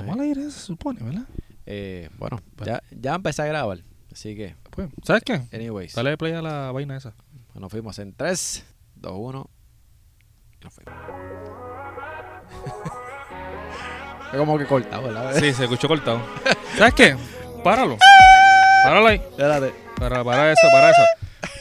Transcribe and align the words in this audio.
Estamos 0.00 0.14
al 0.16 0.20
aire, 0.24 0.42
se 0.50 0.60
supone, 0.60 1.00
¿verdad? 1.02 1.24
Eh, 1.66 2.08
bueno, 2.18 2.40
Bueno. 2.56 2.72
ya, 2.72 2.82
ya 2.98 3.14
empecé 3.14 3.42
a 3.42 3.46
grabar. 3.46 3.78
Así 4.12 4.34
que, 4.36 4.54
Pues, 4.70 4.88
¿sabes 5.02 5.22
qué? 5.24 5.42
anyways. 5.52 5.94
Dale 5.94 6.16
play 6.16 6.32
a 6.32 6.42
la 6.42 6.70
vaina 6.72 6.96
esa. 6.96 7.14
Nos 7.54 7.70
fuimos 7.70 7.98
en 7.98 8.12
3, 8.14 8.64
2, 8.96 9.12
1. 9.16 9.50
Nos 10.62 10.72
fuimos. 10.72 10.94
Es 14.32 14.38
como 14.38 14.58
que 14.58 14.66
cortado, 14.66 15.02
¿verdad? 15.04 15.34
Sí, 15.38 15.52
se 15.52 15.64
escuchó 15.64 15.88
cortado. 15.88 16.20
¿Sabes 16.78 16.94
qué? 16.94 17.16
Páralo. 17.62 17.96
Páralo 18.84 19.06
ahí. 19.06 19.16
Espérate. 19.16 19.72
Para, 19.98 20.22
para 20.24 20.52
eso, 20.52 20.66
para 20.72 20.90
eso. 20.90 21.02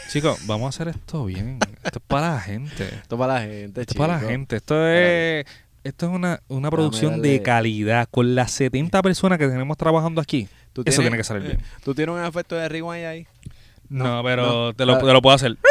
Chicos, 0.09 0.45
vamos 0.45 0.65
a 0.65 0.69
hacer 0.69 0.87
esto 0.95 1.25
bien. 1.25 1.59
Esto 1.83 1.99
es 1.99 2.05
para 2.07 2.31
la 2.35 2.39
gente. 2.41 2.83
Esto 2.87 3.17
para 3.17 3.35
la 3.35 3.41
gente, 3.41 3.81
Esto 3.81 3.93
es 3.93 3.97
para 3.97 4.13
la 4.13 4.19
gente. 4.27 4.55
Esto 4.57 4.87
es, 4.87 5.45
esto 5.85 6.05
es 6.07 6.11
una, 6.11 6.41
una 6.49 6.69
producción 6.69 7.21
de 7.21 7.41
calidad. 7.41 8.07
Con 8.11 8.35
las 8.35 8.51
70 8.51 9.01
personas 9.01 9.37
que 9.39 9.47
tenemos 9.47 9.77
trabajando 9.77 10.19
aquí. 10.19 10.47
¿Tú 10.73 10.81
Eso 10.81 10.85
tienes- 10.85 10.99
tiene 11.01 11.17
que 11.17 11.23
salir 11.23 11.43
bien. 11.43 11.59
¿Tú 11.83 11.95
tienes 11.95 12.13
un 12.15 12.23
efecto 12.25 12.55
de 12.55 12.67
rewind 12.67 13.05
ahí? 13.05 13.27
No, 13.87 14.21
pero 14.23 14.45
no. 14.45 14.73
Te, 14.73 14.85
lo, 14.85 14.95
Ah. 14.95 14.99
te 14.99 15.05
lo 15.13 15.21
puedo 15.21 15.35
hacer. 15.35 15.55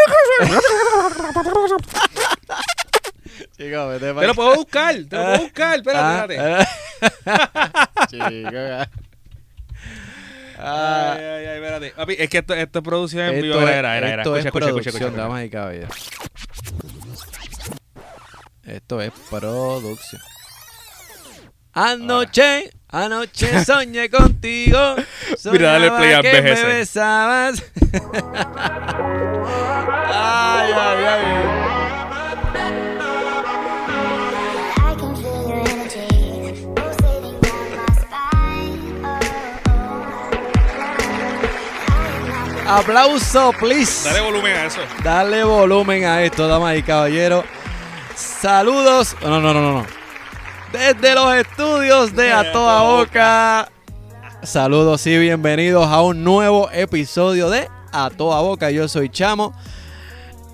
Chico, 3.56 3.88
vete 3.88 4.12
Te 4.14 4.26
lo 4.26 4.34
puedo 4.34 4.54
buscar. 4.56 4.94
Te 4.94 5.16
lo 5.16 5.22
puedo 5.24 5.38
buscar. 5.42 5.76
Espérate, 5.78 6.34
espérate. 6.34 6.68
Chico. 8.10 8.90
Ay, 10.56 11.20
ay, 11.20 11.46
ay, 11.46 11.56
espérate. 11.56 11.90
Papi, 11.96 12.14
es 12.16 12.30
que 12.30 12.38
esto, 12.38 12.54
esto 12.54 12.78
es 12.78 12.84
producción 12.84 13.26
en 13.26 13.42
vivo. 13.42 13.60
Era, 13.60 13.98
era, 13.98 13.98
era. 13.98 14.22
esto 14.22 14.36
Escucha, 14.36 14.38
es 14.38 14.46
escucha, 14.70 14.90
escucha, 14.90 15.04
escucha. 15.06 15.22
damas 15.22 15.44
y 15.44 15.50
caballeros. 15.50 15.90
Esto 18.74 19.00
es 19.00 19.12
producción. 19.30 20.20
Anoche, 21.74 22.70
anoche 22.88 23.64
soñé 23.64 24.10
contigo. 24.10 24.96
Mira, 25.52 25.72
dale 25.72 25.90
play 25.92 26.12
a 26.14 26.20
que 26.20 26.42
me 26.42 26.52
BGC. 26.54 26.66
besabas. 26.66 27.62
ay, 30.12 30.72
ay, 30.72 31.04
ay. 31.04 31.24
My 36.74 37.94
spine. 37.94 39.04
Oh, 42.66 42.78
Aplauso, 42.78 43.52
please. 43.60 44.08
Dale 44.08 44.20
volumen 44.20 44.56
a 44.56 44.66
eso. 44.66 44.80
Dale 45.02 45.44
volumen 45.44 46.04
a 46.04 46.22
esto, 46.22 46.48
damas 46.48 46.76
y 46.76 46.82
caballeros. 46.82 47.44
Saludos. 48.14 49.16
No, 49.22 49.40
no, 49.40 49.40
no, 49.40 49.54
no, 49.54 49.72
no. 49.80 49.86
Desde 50.72 51.14
los 51.14 51.34
estudios 51.34 52.14
de 52.14 52.32
A 52.32 52.52
Toda 52.52 52.82
Boca. 52.82 53.68
Saludos 54.42 55.06
y 55.06 55.18
bienvenidos 55.18 55.86
a 55.88 56.02
un 56.02 56.22
nuevo 56.22 56.70
episodio 56.72 57.50
de 57.50 57.68
A 57.92 58.10
Toda 58.10 58.40
Boca. 58.40 58.70
Yo 58.70 58.88
soy 58.88 59.08
Chamo. 59.08 59.54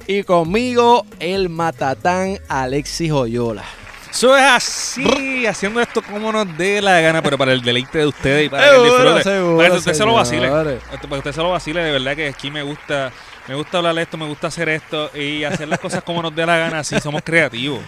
Y 0.06 0.22
conmigo 0.24 1.04
el 1.20 1.48
matatán 1.48 2.38
Alexis 2.48 3.10
Joyola. 3.10 3.64
Eso 4.10 4.36
es 4.36 4.42
así, 4.42 5.46
haciendo 5.46 5.80
esto 5.80 6.02
como 6.02 6.32
nos 6.32 6.56
dé 6.58 6.82
la 6.82 7.00
gana, 7.00 7.22
pero 7.22 7.38
para 7.38 7.52
el 7.52 7.62
deleite 7.62 7.98
de 7.98 8.06
ustedes 8.06 8.46
y 8.46 8.48
para 8.48 8.64
que 8.64 8.70
Seguro, 8.70 8.94
disfrute. 8.94 9.22
seguro, 9.22 9.56
para 9.56 9.70
que 9.70 9.76
usted 9.76 9.92
se 9.94 10.04
lo 10.04 10.14
vacile. 10.14 10.48
Para 10.48 11.00
que 11.00 11.18
usted 11.18 11.32
se 11.32 11.42
lo 11.42 11.50
vacile, 11.50 11.84
de 11.84 11.92
verdad 11.92 12.16
que 12.16 12.28
aquí 12.28 12.50
me 12.50 12.64
gusta, 12.64 13.12
me 13.48 13.54
gusta 13.54 13.78
hablar 13.78 13.98
esto, 13.98 14.16
me 14.16 14.26
gusta 14.26 14.46
hacer 14.48 14.68
esto 14.68 15.10
y 15.16 15.44
hacer 15.44 15.68
las 15.68 15.78
cosas 15.80 16.02
como 16.02 16.22
nos 16.22 16.34
dé 16.34 16.46
la 16.46 16.56
gana, 16.56 16.80
así 16.80 16.98
somos 17.00 17.22
creativos. 17.24 17.80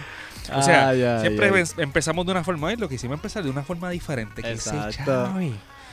O 0.53 0.61
sea, 0.61 0.89
ay, 0.89 1.01
siempre 1.21 1.47
em- 1.47 1.67
empezamos 1.77 2.25
de 2.25 2.31
una 2.33 2.43
forma 2.43 2.73
y 2.73 2.75
lo 2.75 2.89
que 2.89 2.95
hicimos 2.95 3.15
empezar 3.15 3.43
de 3.43 3.49
una 3.49 3.63
forma 3.63 3.89
diferente. 3.89 4.41
que 4.41 4.51
Exacto. 4.51 5.31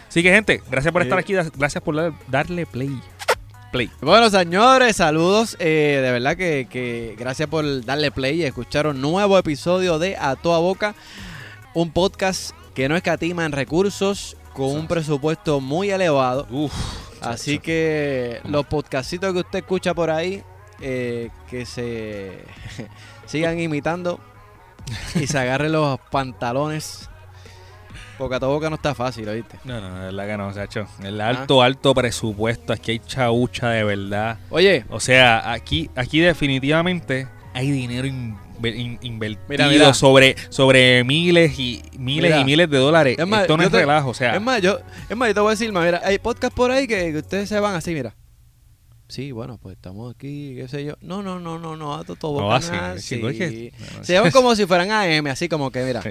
Así 0.08 0.22
que, 0.24 0.32
gente, 0.32 0.60
gracias 0.68 0.92
por 0.92 1.02
Sí. 1.02 1.06
estar 1.08 1.18
aquí, 1.20 1.34
gracias 1.56 1.82
por 1.84 1.94
dar- 1.94 2.12
darle 2.26 2.66
play. 2.66 3.00
Play. 3.70 3.88
Bueno, 4.00 4.28
señores, 4.28 4.96
saludos. 4.96 5.56
eh, 5.60 6.00
de 6.02 6.10
verdad 6.10 6.36
que, 6.36 6.66
que 6.68 7.14
gracias 7.16 7.48
por 7.48 7.84
darle 7.84 8.10
play 8.10 8.40
y 8.40 8.44
escuchar 8.44 8.88
un 8.88 9.00
nuevo 9.00 9.38
episodio 9.38 10.00
de 10.00 10.16
A 10.16 10.34
Toda 10.34 10.58
Boca. 10.58 10.96
Un 11.72 11.92
podcast 11.92 12.50
que 12.74 12.88
no 12.88 12.96
escatima 12.96 13.44
en 13.44 13.52
recursos, 13.52 14.36
con 14.54 14.72
un 14.72 14.88
presupuesto 14.88 15.60
muy 15.60 15.90
elevado. 15.90 16.48
Uf. 16.50 16.72
Así 17.22 17.58
que 17.58 18.40
los 18.44 18.66
podcastitos 18.66 19.32
que 19.32 19.40
usted 19.40 19.58
escucha 19.60 19.94
por 19.94 20.10
ahí, 20.10 20.42
eh, 20.80 21.30
que 21.48 21.66
se 21.66 22.44
sigan 23.26 23.58
imitando 23.60 24.20
y 25.14 25.26
se 25.26 25.38
agarren 25.38 25.72
los 25.72 25.98
pantalones. 26.10 27.08
Porque 28.18 28.34
a 28.34 28.40
toda 28.40 28.52
boca 28.52 28.68
no 28.68 28.76
está 28.76 28.94
fácil, 28.94 29.26
¿oíste? 29.30 29.58
No, 29.64 29.80
no, 29.80 29.94
de 29.94 30.04
verdad 30.06 30.26
que 30.26 30.36
no, 30.36 30.52
Sacho. 30.52 30.86
El 31.02 31.20
alto, 31.22 31.62
alto 31.62 31.94
presupuesto. 31.94 32.72
Aquí 32.74 32.90
hay 32.92 32.98
chaucha 32.98 33.70
de 33.70 33.82
verdad. 33.84 34.38
Oye, 34.50 34.84
O 34.90 35.00
sea, 35.00 35.52
aquí, 35.52 35.90
aquí 35.96 36.20
definitivamente 36.20 37.28
hay 37.54 37.70
dinero 37.70 38.06
inve- 38.06 38.36
in- 38.68 38.98
invertido 39.02 39.46
Mira, 39.48 39.68
mira. 39.68 39.94
sobre 39.94 40.36
sobre 40.48 41.02
miles 41.04 41.58
y 41.58 41.82
miles 41.98 42.30
Mira. 42.30 42.40
y 42.40 42.44
miles 42.44 42.70
de 42.70 42.78
dólares. 42.78 43.16
Es 43.18 43.26
más, 43.26 43.42
Esto 43.42 43.56
no 43.56 43.62
es 43.64 43.70
te- 43.70 43.78
relajo, 43.80 44.10
o 44.10 44.14
sea. 44.14 44.34
Es 44.36 44.42
más, 44.42 44.60
yo, 44.62 44.78
es 45.08 45.16
más, 45.16 45.28
yo 45.28 45.34
te 45.34 45.40
voy 45.40 45.48
a 45.48 45.50
decir, 45.52 45.72
más, 45.72 45.84
mira, 45.84 46.00
hay 46.04 46.18
podcast 46.18 46.54
por 46.54 46.70
ahí 46.70 46.86
que, 46.86 47.12
que 47.12 47.18
ustedes 47.18 47.48
se 47.48 47.58
van 47.60 47.74
así, 47.74 47.92
mira. 47.94 48.14
Sí, 49.08 49.32
bueno, 49.32 49.58
pues 49.58 49.74
estamos 49.74 50.14
aquí, 50.14 50.54
qué 50.54 50.68
sé 50.68 50.84
yo. 50.84 50.94
No, 51.00 51.20
no, 51.20 51.40
no, 51.40 51.58
no, 51.58 51.76
no, 51.76 51.94
a 51.96 52.04
todo 52.04 52.40
no 52.40 52.52
así. 52.52 52.70
nada, 52.70 52.96
chico, 52.98 53.28
es 53.28 53.38
que- 53.38 53.48
sí. 53.48 53.72
no, 53.98 54.04
Se 54.04 54.12
llaman 54.12 54.30
como 54.32 54.54
si 54.54 54.66
fueran 54.66 54.90
AM, 54.92 55.26
así 55.28 55.48
como 55.48 55.70
que, 55.72 55.82
mira. 55.82 56.00
Sí. 56.02 56.10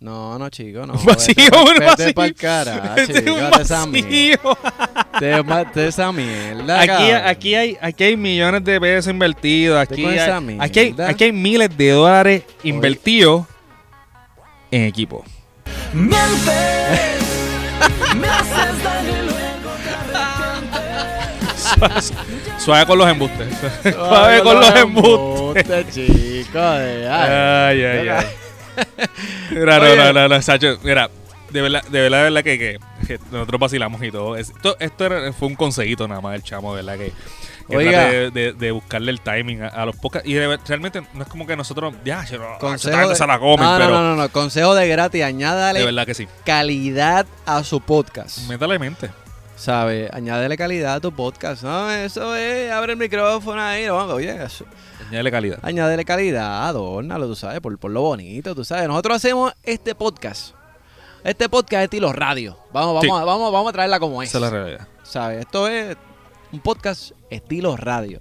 No, 0.00 0.38
no, 0.38 0.48
chico, 0.48 0.86
no. 0.86 0.92
Un 0.94 1.04
vacío, 1.04 1.34
un 1.60 1.74
Vete 1.74 1.84
vacío. 1.84 2.14
pa'l 2.14 2.34
cara, 2.34 2.94
chico, 3.04 3.32
un 3.34 3.40
vete 3.50 3.62
esa 3.62 3.84
vacío. 3.84 3.90
mierda. 3.90 5.72
Te 5.72 5.88
esa 5.88 6.12
mierda, 6.12 6.80
Aquí, 6.80 7.10
aquí, 7.10 7.54
hay, 7.56 7.76
aquí 7.80 8.04
hay 8.04 8.16
millones 8.16 8.62
de 8.62 8.80
pesos 8.80 9.10
invertidos. 9.10 9.76
Aquí 9.80 10.02
con 10.02 10.12
hay, 10.12 10.18
aquí, 10.60 10.78
hay, 10.78 10.94
aquí 11.08 11.24
hay 11.24 11.32
miles 11.32 11.76
de 11.76 11.90
dólares 11.90 12.42
invertidos 12.62 13.44
en 14.70 14.82
equipo. 14.84 15.24
Suave, 21.56 22.00
suave 22.58 22.86
con 22.86 22.98
los 22.98 23.08
embustes. 23.08 23.48
Suave 23.94 24.42
con 24.42 24.60
los 24.60 24.74
embustes. 24.76 25.86
chico. 25.94 26.58
de- 26.60 27.08
ay. 27.08 27.30
Ay, 27.30 27.84
ay, 27.84 28.08
ay. 28.08 28.26
Mira, 29.50 29.78
no, 29.78 29.96
no, 29.96 30.12
no, 30.12 30.28
no, 30.28 30.42
Sacho, 30.42 30.78
mira, 30.82 31.08
de 31.50 31.62
verdad, 31.62 31.82
de 31.84 32.00
verdad, 32.02 32.18
de 32.18 32.24
verdad 32.24 32.42
que, 32.44 32.58
que- 32.58 32.78
que 33.06 33.18
nosotros 33.30 33.60
vacilamos 33.60 34.02
y 34.02 34.10
todo. 34.10 34.36
Es- 34.36 34.50
Esto, 34.50 34.76
esto 34.78 35.06
era- 35.06 35.32
fue 35.32 35.48
un 35.48 35.54
consejito 35.56 36.06
nada 36.06 36.20
más 36.20 36.32
del 36.32 36.42
chamo, 36.42 36.74
de 36.76 36.82
verdad 36.82 36.98
que, 36.98 37.12
que 37.68 37.76
Oiga. 37.76 38.04
de, 38.10 38.30
de- 38.30 38.52
de 38.52 38.70
buscarle 38.70 39.10
el 39.10 39.20
timing 39.20 39.62
a, 39.62 39.68
a 39.68 39.86
los 39.86 39.96
podcasts. 39.96 40.28
Y 40.28 40.34
de 40.34 40.58
realmente 40.66 41.02
no 41.14 41.22
es 41.22 41.28
como 41.28 41.46
que 41.46 41.56
nosotros, 41.56 41.94
ya, 42.04 42.24
Consejo 42.60 43.08
de- 43.08 43.14
se 43.16 43.26
la 43.26 43.38
comen, 43.38 43.66
no, 43.66 43.76
pero 43.78 43.90
no, 43.90 44.02
no, 44.02 44.16
no, 44.16 44.28
consejo 44.30 44.74
de 44.74 44.88
gratis, 44.88 45.20
de 45.20 45.24
añádale 45.24 45.84
verdad 45.84 46.04
que 46.06 46.14
sí. 46.14 46.28
calidad 46.44 47.26
a 47.46 47.64
su 47.64 47.80
podcast. 47.80 48.46
Métale 48.48 48.78
mente. 48.78 49.10
¿Sabes? 49.56 50.08
Añádele 50.12 50.56
calidad 50.56 50.94
a 50.94 51.00
tu 51.00 51.10
podcast. 51.12 51.64
No, 51.64 51.90
eso 51.90 52.36
es, 52.36 52.70
abre 52.70 52.92
el 52.92 52.98
micrófono 52.98 53.60
ahí, 53.60 53.88
oye, 53.88 54.44
eso. 54.44 54.64
Añádele 55.08 55.30
calidad. 55.30 55.58
Añádele 55.62 56.04
calidad, 56.04 56.68
adórnalo, 56.68 57.26
tú 57.26 57.34
sabes, 57.34 57.60
por, 57.60 57.76
por 57.78 57.90
lo 57.90 58.02
bonito, 58.02 58.54
tú 58.54 58.64
sabes. 58.64 58.86
Nosotros 58.88 59.16
hacemos 59.16 59.52
este 59.62 59.94
podcast. 59.94 60.54
Este 61.24 61.48
podcast 61.48 61.80
es 61.80 61.84
estilo 61.84 62.12
radio. 62.12 62.58
Vamos, 62.72 62.94
vamos, 62.94 63.02
Sí. 63.02 63.10
a, 63.10 63.24
vamos, 63.24 63.52
vamos 63.52 63.70
a 63.70 63.72
traerla 63.72 63.98
como 64.00 64.22
es. 64.22 64.28
Esa 64.28 64.38
es 64.38 64.42
la 64.42 64.50
realidad. 64.50 64.88
¿Sabes? 65.02 65.40
Esto 65.40 65.66
es 65.68 65.96
un 66.52 66.60
podcast 66.60 67.12
estilo 67.30 67.76
radio. 67.76 68.20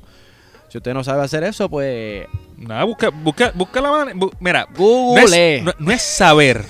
Si 0.69 0.77
usted 0.77 0.93
no 0.93 1.03
sabe 1.03 1.23
hacer 1.23 1.43
eso, 1.43 1.69
pues 1.69 2.25
Nada, 2.57 2.83
busca, 2.85 3.09
busca, 3.09 3.51
busca 3.53 3.79
la 3.79 3.91
manera. 3.91 4.17
bu- 4.17 4.33
mira, 4.39 4.67
no 4.69 4.75
Google. 4.77 5.57
es, 5.57 5.63
no- 5.63 5.73
no 5.79 5.91
es 5.91 6.01
saber, 6.01 6.65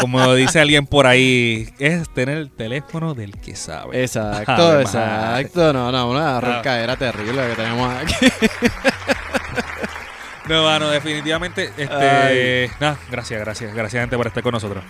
como 0.00 0.34
dice 0.34 0.60
alguien 0.60 0.86
por 0.86 1.06
ahí, 1.06 1.68
es 1.78 2.08
tener 2.14 2.38
el 2.38 2.50
teléfono 2.50 3.14
del 3.14 3.32
que 3.38 3.54
sabe. 3.54 4.02
Exacto, 4.02 4.80
exacto. 4.80 5.72
No, 5.72 5.92
no, 5.92 6.10
una 6.10 6.38
Ah. 6.38 6.40
roncadera 6.40 6.96
terrible 6.96 7.48
que 7.50 7.54
tenemos 7.54 7.92
aquí. 7.94 8.14
No, 10.48 10.62
mano, 10.62 10.88
definitivamente, 10.90 11.72
este, 11.76 12.70
nada, 12.78 12.96
gracias, 13.10 13.40
gracias, 13.40 13.74
gracias 13.74 14.00
gente 14.00 14.16
por 14.16 14.28
estar 14.28 14.42
con 14.42 14.52
nosotros. 14.52 14.84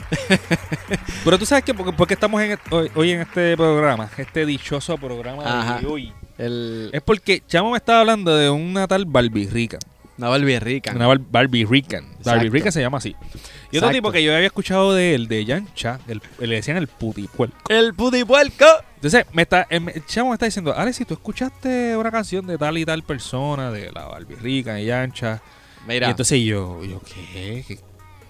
Pero 1.24 1.38
tú 1.38 1.46
sabes 1.46 1.64
que 1.64 1.72
porque, 1.72 1.92
porque 1.92 2.14
estamos 2.14 2.42
en, 2.42 2.58
hoy, 2.70 2.90
hoy 2.94 3.10
en 3.12 3.22
este 3.22 3.56
programa, 3.56 4.10
este 4.18 4.44
dichoso 4.44 4.98
programa 4.98 5.42
Ajá. 5.44 5.80
de 5.80 5.86
hoy, 5.86 6.12
El, 6.36 6.90
es 6.92 7.00
porque 7.00 7.42
Chamo 7.48 7.70
me 7.70 7.78
estaba 7.78 8.00
hablando 8.00 8.36
de 8.36 8.50
una 8.50 8.86
tal 8.86 9.06
Barbie 9.06 9.48
Rica, 9.48 9.78
una 10.18 10.28
Barbie 10.28 10.58
rica. 10.60 10.92
una 10.94 11.06
Bar- 11.06 11.20
Barbie 11.30 11.64
Rican, 11.66 12.04
Barbie 12.04 12.18
Exacto. 12.46 12.52
Rica 12.52 12.72
se 12.72 12.80
llama 12.80 12.98
así. 12.98 13.10
Y 13.10 13.78
otro 13.78 13.88
Exacto. 13.88 13.92
tipo 13.92 14.12
que 14.12 14.22
yo 14.24 14.34
había 14.34 14.46
escuchado 14.46 14.94
de 14.94 15.14
él, 15.14 15.28
de 15.28 15.44
Yancha, 15.44 15.98
el, 16.08 16.22
le 16.38 16.54
decían 16.56 16.76
el 16.78 16.86
putipuerco. 16.88 17.56
El 17.68 17.94
pudipuerco. 17.94 18.64
Entonces, 18.94 19.26
me 19.32 19.42
está, 19.42 19.66
el 19.68 19.88
el 19.90 20.06
chamo 20.06 20.30
me 20.30 20.34
está 20.34 20.46
diciendo, 20.46 20.74
Alex, 20.74 20.96
si 20.96 21.04
tú 21.04 21.14
escuchaste 21.14 21.96
una 21.96 22.10
canción 22.10 22.46
de 22.46 22.56
tal 22.58 22.78
y 22.78 22.84
tal 22.84 23.02
persona, 23.02 23.70
de 23.70 23.92
la 23.92 24.06
Barbie 24.06 24.36
Rica, 24.36 24.74
de 24.74 24.84
Yancha, 24.86 25.40
Mira, 25.86 26.08
Y 26.08 26.10
entonces 26.10 26.40
yo, 26.42 26.82
yo 26.84 27.00
¿qué? 27.02 27.64
¿Qué? 27.68 27.78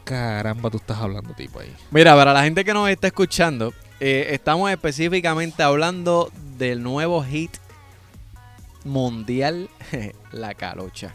caramba 0.05 0.69
tú 0.71 0.77
estás 0.77 0.99
hablando, 0.99 1.33
tipo 1.35 1.59
ahí? 1.61 1.73
Mira, 1.91 2.15
para 2.15 2.33
la 2.33 2.43
gente 2.45 2.65
que 2.65 2.75
nos 2.75 2.89
está 2.91 3.07
escuchando, 3.07 3.73
eh, 3.99 4.29
estamos 4.33 4.71
específicamente 4.71 5.63
hablando 5.63 6.31
del 6.59 6.83
nuevo 6.83 7.25
hit 7.25 7.57
mundial, 8.85 9.69
La 10.33 10.55
Calocha. 10.55 11.15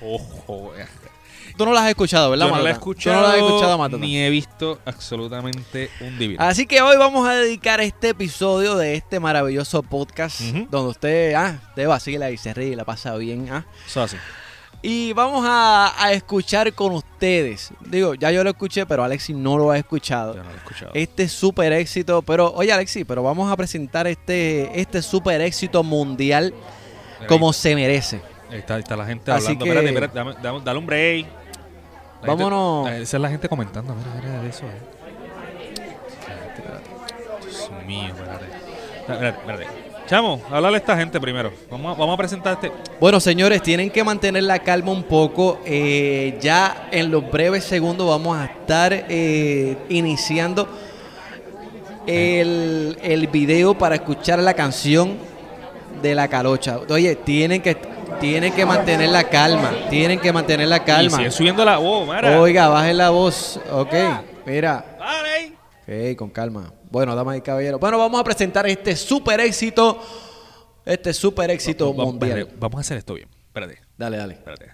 Ojo, 0.00 0.72
eh. 0.76 0.86
Tú 1.56 1.64
no 1.64 1.72
la 1.72 1.84
has 1.84 1.88
escuchado, 1.88 2.30
¿verdad, 2.30 2.46
Yo 2.46 2.50
no 2.50 2.62
la 2.62 2.70
he 2.70 2.74
Matata? 2.74 3.12
No 3.12 3.22
la 3.22 3.30
has 3.30 3.36
escuchado, 3.36 3.78
Matata. 3.78 3.98
ni 3.98 4.18
he 4.18 4.28
visto 4.28 4.78
absolutamente 4.84 5.90
un 6.00 6.18
divino. 6.18 6.42
Así 6.42 6.66
que 6.66 6.82
hoy 6.82 6.96
vamos 6.98 7.26
a 7.26 7.34
dedicar 7.34 7.80
este 7.80 8.10
episodio 8.10 8.76
de 8.76 8.94
este 8.94 9.20
maravilloso 9.20 9.82
podcast 9.82 10.40
Ujú. 10.42 10.66
donde 10.70 10.90
usted, 10.90 11.34
ah, 11.34 11.58
usted 11.68 11.88
vacila 11.88 12.30
y 12.30 12.36
se 12.36 12.52
ríe 12.52 12.68
y 12.68 12.76
la 12.76 12.84
pasa 12.84 13.16
bien, 13.16 13.48
ah. 13.50 13.64
Eso 13.86 14.02
así. 14.02 14.16
Y 14.82 15.14
vamos 15.14 15.44
a, 15.48 15.94
a 15.98 16.12
escuchar 16.12 16.74
con 16.74 16.92
ustedes. 16.92 17.70
Digo, 17.80 18.14
ya 18.14 18.30
yo 18.30 18.44
lo 18.44 18.50
escuché, 18.50 18.84
pero 18.84 19.02
Alexis 19.02 19.34
no 19.34 19.56
lo 19.56 19.70
ha 19.70 19.78
escuchado. 19.78 20.34
Yo 20.34 20.42
no 20.42 20.50
lo 20.50 20.54
he 20.54 20.58
escuchado. 20.58 20.90
Este 20.94 21.28
super 21.28 21.72
éxito, 21.72 22.20
pero 22.20 22.52
oye 22.54 22.70
Alexis, 22.70 23.04
pero 23.08 23.22
vamos 23.22 23.50
a 23.50 23.56
presentar 23.56 24.06
este, 24.06 24.78
este 24.78 25.00
super 25.00 25.40
éxito 25.40 25.82
mundial 25.82 26.52
Mira, 27.16 27.26
como 27.28 27.52
se 27.54 27.74
merece. 27.74 28.20
Ahí 28.50 28.58
está, 28.58 28.74
ahí 28.76 28.80
está 28.80 28.96
la 28.96 29.04
gente 29.06 29.30
Así 29.32 29.46
hablando. 29.46 29.64
que- 29.64 29.70
Espérate, 29.70 29.88
espérate, 29.94 30.18
dame, 30.18 30.34
dame- 30.42 30.60
dale 30.64 30.78
un 30.78 30.86
break. 30.86 31.26
La 32.22 32.28
Vámonos. 32.28 32.90
esa 32.90 33.16
es 33.16 33.20
la 33.20 33.28
gente 33.28 33.48
comentando. 33.48 33.94
Mira, 33.94 34.10
mira, 34.24 34.42
de 34.42 34.48
eso. 34.48 34.64
eh. 34.64 34.96
Dios 37.42 37.70
mío, 37.86 38.08
espérate. 38.08 38.44
Espérate, 39.00 39.38
espérate. 39.38 39.66
Chamo, 40.06 40.40
háblale 40.50 40.76
a 40.76 40.78
esta 40.78 40.96
gente 40.96 41.20
primero. 41.20 41.52
Vamos 41.70 41.96
a, 41.96 41.98
vamos 41.98 42.14
a 42.14 42.16
presentar 42.16 42.52
este. 42.54 42.70
Bueno, 43.00 43.18
señores, 43.18 43.60
tienen 43.62 43.90
que 43.90 44.04
mantener 44.04 44.44
la 44.44 44.60
calma 44.60 44.92
un 44.92 45.02
poco. 45.02 45.60
Eh, 45.64 46.38
ya 46.40 46.88
en 46.92 47.10
los 47.10 47.28
breves 47.30 47.64
segundos 47.64 48.06
vamos 48.08 48.36
a 48.38 48.44
estar 48.44 48.92
eh, 48.92 49.76
iniciando 49.88 50.68
el, 52.06 52.96
el 53.02 53.26
video 53.26 53.76
para 53.76 53.96
escuchar 53.96 54.38
la 54.38 54.54
canción 54.54 55.16
de 56.00 56.14
la 56.14 56.28
calocha. 56.28 56.78
Oye, 56.88 57.16
tienen 57.16 57.60
que, 57.60 57.76
tienen 58.18 58.54
que 58.54 58.64
mantener 58.66 59.08
la 59.10 59.24
calma. 59.24 59.72
Tienen 59.90 60.20
que 60.20 60.32
mantener 60.32 60.68
la 60.68 60.78
Y 60.78 60.80
calma. 60.80 61.16
sigue 61.16 61.30
subiendo 61.30 61.64
la 61.64 61.78
voz, 61.78 62.06
mira. 62.06 62.40
Oiga, 62.40 62.68
bajen 62.68 62.96
la 62.96 63.10
voz. 63.10 63.60
Ok, 63.70 63.92
mira. 64.46 64.96
Ahí. 65.00 65.56
Ok, 66.12 66.16
con 66.18 66.30
calma. 66.30 66.72
Bueno, 66.90 67.14
damas 67.14 67.36
y 67.36 67.40
caballeros. 67.40 67.80
Bueno, 67.80 67.98
vamos 67.98 68.20
a 68.20 68.24
presentar 68.24 68.66
este 68.66 68.96
super 68.96 69.40
éxito. 69.40 70.00
Este 70.84 71.12
super 71.12 71.50
éxito 71.50 71.92
mundial. 71.92 72.48
Vamos 72.58 72.78
a 72.78 72.80
hacer 72.80 72.98
esto 72.98 73.14
bien. 73.14 73.28
Espérate, 73.48 73.80
Dale, 73.96 74.16
dale. 74.16 74.34
espérate. 74.34 74.70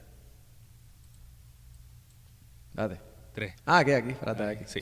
Dale. 2.74 3.00
Tres. 3.34 3.54
Ah, 3.64 3.78
aquí, 3.78 3.92
aquí. 3.92 4.10
Espérate, 4.10 4.42
aquí. 4.44 4.64
Sí. 4.66 4.80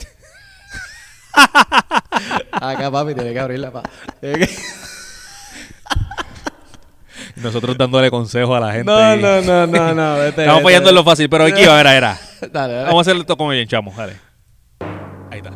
Acá, 2.51 2.91
papi, 2.91 3.15
tiene 3.15 3.33
que 3.33 3.39
abrirla. 3.39 3.71
Pa. 3.71 3.83
Nosotros 7.41 7.77
dándole 7.77 8.09
consejos 8.09 8.55
a 8.55 8.59
la 8.59 8.71
gente. 8.73 8.85
No, 8.91 9.15
y- 9.15 9.19
no, 9.19 9.41
no, 9.41 9.67
no, 9.67 9.93
no. 9.93 10.15
vete, 10.19 10.41
Estamos 10.41 10.63
fallando 10.63 10.89
en 10.89 10.95
lo 10.95 11.03
fácil, 11.03 11.29
pero 11.29 11.45
aquí 11.45 11.65
va, 11.65 11.79
era, 11.79 11.95
era. 11.95 12.19
Dale, 12.51 12.73
dale. 12.73 12.85
Vamos 12.85 12.99
a 12.99 13.01
hacerlo 13.01 13.21
esto 13.21 13.37
como 13.37 13.51
bien, 13.51 13.67
chamo. 13.67 13.93
Dale. 13.95 14.13
Ahí 15.31 15.37
está. 15.39 15.51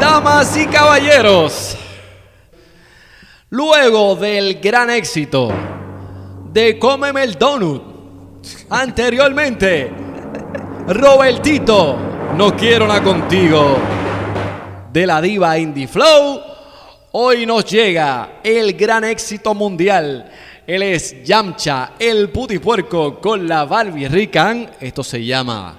Damas 0.00 0.56
y 0.56 0.66
caballeros, 0.66 1.76
luego 3.50 4.16
del 4.16 4.60
gran 4.60 4.90
éxito 4.90 5.50
de 6.52 6.78
Cómeme 6.78 7.22
el 7.22 7.34
Donut, 7.38 7.82
anteriormente, 8.68 9.90
Robertito, 10.88 11.96
no 12.36 12.54
quiero 12.56 12.86
nada 12.88 13.02
contigo, 13.02 13.76
de 14.92 15.06
la 15.06 15.20
diva 15.20 15.56
Indie 15.58 15.88
Flow, 15.88 16.40
hoy 17.12 17.46
nos 17.46 17.64
llega 17.64 18.40
el 18.44 18.74
gran 18.74 19.04
éxito 19.04 19.54
mundial. 19.54 20.30
Él 20.66 20.82
es 20.82 21.22
Yamcha, 21.24 21.92
el 21.98 22.30
putipuerco 22.30 23.20
con 23.20 23.48
la 23.48 23.64
Barbie 23.64 24.08
Rican. 24.08 24.70
Esto 24.80 25.02
se 25.02 25.24
llama 25.24 25.74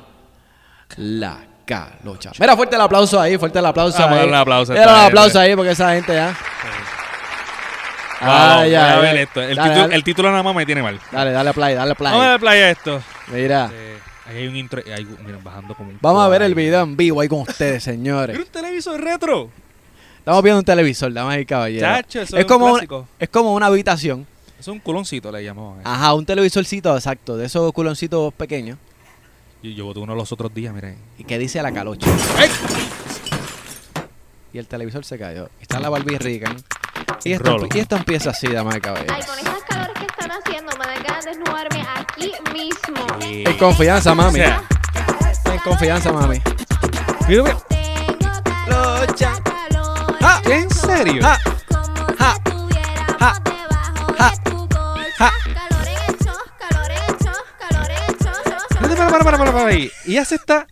la 0.98 1.38
calocha. 1.66 2.32
Mira, 2.40 2.56
fuerte 2.56 2.76
el 2.76 2.82
aplauso 2.82 3.20
ahí, 3.20 3.38
fuerte 3.38 3.60
el 3.60 3.66
aplauso 3.66 3.98
Vamos 4.00 4.10
a 4.10 4.14
ahí. 4.14 4.20
darle 4.20 4.34
un 4.34 4.40
aplauso 4.42 4.74
a 4.74 4.76
esta 4.76 4.94
un 4.94 5.00
aplauso 5.06 5.40
ahí 5.40 5.56
porque 5.56 5.72
esa 5.72 5.94
gente 5.94 6.14
ya. 6.14 6.36
Ay, 8.20 8.70
voy 8.70 8.76
a 8.76 9.00
ver 9.00 9.18
esto. 9.18 9.42
El, 9.42 9.56
Dale, 9.56 9.70
título, 9.70 9.82
dale. 9.84 9.96
el 9.96 10.04
título 10.04 10.32
nada 10.32 10.44
más 10.44 10.56
me 10.56 10.66
tiene 10.66 10.82
mal. 10.82 11.00
Dale, 11.12 11.32
dale 11.32 11.54
play, 11.54 11.76
dale 11.76 11.96
play. 11.96 12.12
Vamos 12.12 12.26
a 12.26 12.32
ver 12.32 12.40
playa 12.40 12.70
esto. 12.70 13.02
Mira, 13.28 13.70
ahí 14.26 14.38
hay 14.38 14.48
un 14.48 14.56
intro. 14.56 14.82
Miren, 15.26 15.44
bajando 15.44 15.76
como 15.76 15.90
un 15.90 16.00
vamos 16.02 16.24
a 16.24 16.28
ver 16.28 16.42
el 16.42 16.56
video 16.56 16.82
en 16.82 16.96
vivo 16.98 17.22
ahí 17.22 17.28
con 17.28 17.42
ustedes, 17.42 17.84
señores. 17.84 18.36
Mira 18.38 18.46
un 18.46 18.52
televisor 18.52 19.02
retro. 19.02 19.50
Estamos 20.20 20.42
viendo 20.42 20.60
un 20.60 20.66
televisor, 20.66 21.12
damas 21.12 21.38
y 21.40 21.46
caballeros. 21.46 21.90
Chacho, 21.90 22.22
eso 22.22 22.38
es, 22.38 22.40
es 22.40 22.46
un 22.46 22.48
como 22.48 22.66
una, 22.66 22.74
clásico. 22.74 23.08
es 23.20 23.30
como 23.30 23.54
una 23.54 23.66
habitación. 23.66 24.26
Es 24.58 24.68
un 24.70 24.80
culoncito, 24.80 25.30
le 25.32 25.44
llamaban. 25.44 25.82
Ajá, 25.84 26.14
un 26.14 26.26
televisorcito, 26.26 26.96
exacto, 26.96 27.36
de 27.36 27.46
esos 27.46 27.74
culoncitos 27.74 28.34
pequeños. 28.34 28.78
Y 29.62 29.76
yo 29.76 29.86
boté 29.86 30.00
uno 30.00 30.16
los 30.16 30.32
otros 30.32 30.54
días, 30.54 30.74
miren. 30.74 30.98
Y 31.18 31.26
que 31.26 31.38
dice 31.38 31.62
la 31.62 31.74
calocha. 31.74 32.08
¡Ay! 32.38 32.50
Y 34.54 34.60
el 34.60 34.68
televisor 34.68 35.04
se 35.04 35.18
cayó. 35.18 35.50
Está 35.60 35.80
la 35.80 35.90
Barbie 35.90 36.18
Rican. 36.18 36.56
Y 37.26 37.34
esto, 37.34 37.58
y 37.74 37.80
esto 37.80 37.96
empieza 37.98 38.30
así, 38.30 38.48
damas 38.48 38.78
y 38.78 38.80
caballeros. 38.82 39.16
Ay, 39.18 39.24
con 39.26 39.38
estas 39.40 39.64
calores 39.64 39.94
que 40.00 40.06
están 40.06 40.32
haciendo, 40.32 40.72
me 40.78 40.86
dan 40.86 41.04
ganas 41.04 41.26
de 41.26 41.32
desnudarme 41.32 41.82
aquí 42.24 42.54
mismo. 42.54 43.06
En 43.50 43.58
confianza, 43.58 44.14
mami. 44.16 44.40
O 44.42 44.44
sea, 44.44 44.64
En 45.54 45.60
confianza, 45.60 46.12
mami. 46.12 46.42
mira, 47.28 47.44
mira. 47.44 47.58
Ah. 50.22 50.42
¿En 50.46 50.70
serio? 50.70 51.22
Ah, 51.26 51.38
cho, 51.70 51.84
cho, 51.84 52.16
cho. 58.50 58.58
Espérate, 58.70 58.96
para, 58.96 59.10
para, 59.10 59.24
para, 59.24 59.38
para, 59.38 59.52
para 59.52 59.68
ahí. 59.68 59.92
Y 60.06 60.14
ya 60.14 60.26
se 60.26 60.36
está. 60.36 60.68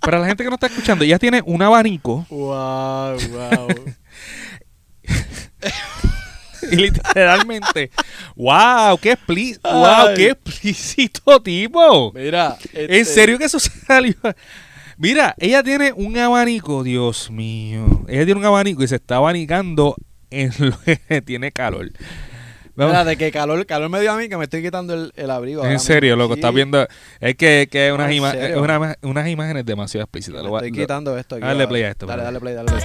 Para 0.00 0.18
la 0.18 0.26
gente 0.26 0.42
que 0.42 0.48
no 0.50 0.54
está 0.54 0.66
escuchando, 0.66 1.04
ella 1.04 1.18
tiene 1.18 1.42
un 1.44 1.60
abanico 1.62 2.24
Wow, 2.30 3.16
wow. 3.30 3.68
y 6.70 6.76
literalmente, 6.76 7.90
wow, 8.36 8.98
qué 9.00 9.12
explícito, 9.12 9.70
wow, 9.72 10.14
qué 10.16 10.30
explícito 10.30 11.40
tipo. 11.42 12.12
Mira, 12.12 12.56
¿En 12.72 12.90
este- 12.92 13.04
serio 13.04 13.38
que 13.38 13.44
eso 13.44 13.58
salió? 13.86 14.14
Mira, 14.98 15.34
ella 15.38 15.62
tiene 15.62 15.92
un 15.94 16.16
abanico, 16.18 16.82
Dios 16.82 17.30
mío. 17.30 18.04
Ella 18.08 18.24
tiene 18.26 18.40
un 18.40 18.46
abanico 18.46 18.82
y 18.82 18.88
se 18.88 18.96
está 18.96 19.16
abanicando 19.16 19.96
en 20.30 20.52
lo 20.58 20.78
que 21.08 21.22
tiene 21.22 21.52
calor. 21.52 21.90
Mira, 22.76 23.04
de 23.04 23.16
que 23.18 23.30
calor, 23.30 23.66
calor 23.66 23.90
me 23.90 24.00
dio 24.00 24.10
a 24.12 24.16
mí 24.16 24.28
que 24.30 24.38
me 24.38 24.44
estoy 24.44 24.62
quitando 24.62 24.94
el, 24.94 25.12
el 25.16 25.30
abrigo. 25.30 25.66
en 25.66 25.78
serio, 25.80 26.16
loco, 26.16 26.34
Sí, 26.34 26.40
estás 26.40 26.54
viendo. 26.54 26.86
Es 27.18 27.34
que, 27.36 27.68
que 27.70 27.88
No, 27.88 27.96
unas, 27.96 28.10
en 28.10 28.16
ima- 28.16 28.30
serio. 28.32 28.62
una- 28.62 28.96
unas 29.02 29.28
imágenes 29.28 29.66
demasiado 29.66 30.04
explícitas. 30.04 30.42
Me 30.42 30.48
estoy 30.48 30.70
lo- 30.70 30.76
quitando 30.76 31.18
esto 31.18 31.34
aquí. 31.34 31.44
Dale 31.44 31.66
play 31.68 31.82
a 31.82 31.90
esto, 31.90 32.06
Dale, 32.06 32.22
dale 32.22 32.40
play, 32.40 32.54
dale 32.54 32.70
play. 32.72 32.82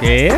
Si 0.00 0.28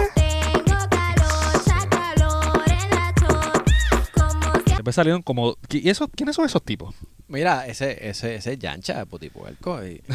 Después 4.74 4.94
salieron 4.94 5.22
como. 5.22 5.56
¿Y 5.68 5.88
eso, 5.90 6.08
quiénes 6.08 6.36
son 6.36 6.46
esos 6.46 6.62
tipos? 6.64 6.94
Mira, 7.28 7.66
ese, 7.66 8.08
ese, 8.08 8.34
ese 8.36 8.52
es 8.54 8.58
Yancha, 8.58 9.04
putipuerco. 9.06 9.84
Y... 9.84 10.02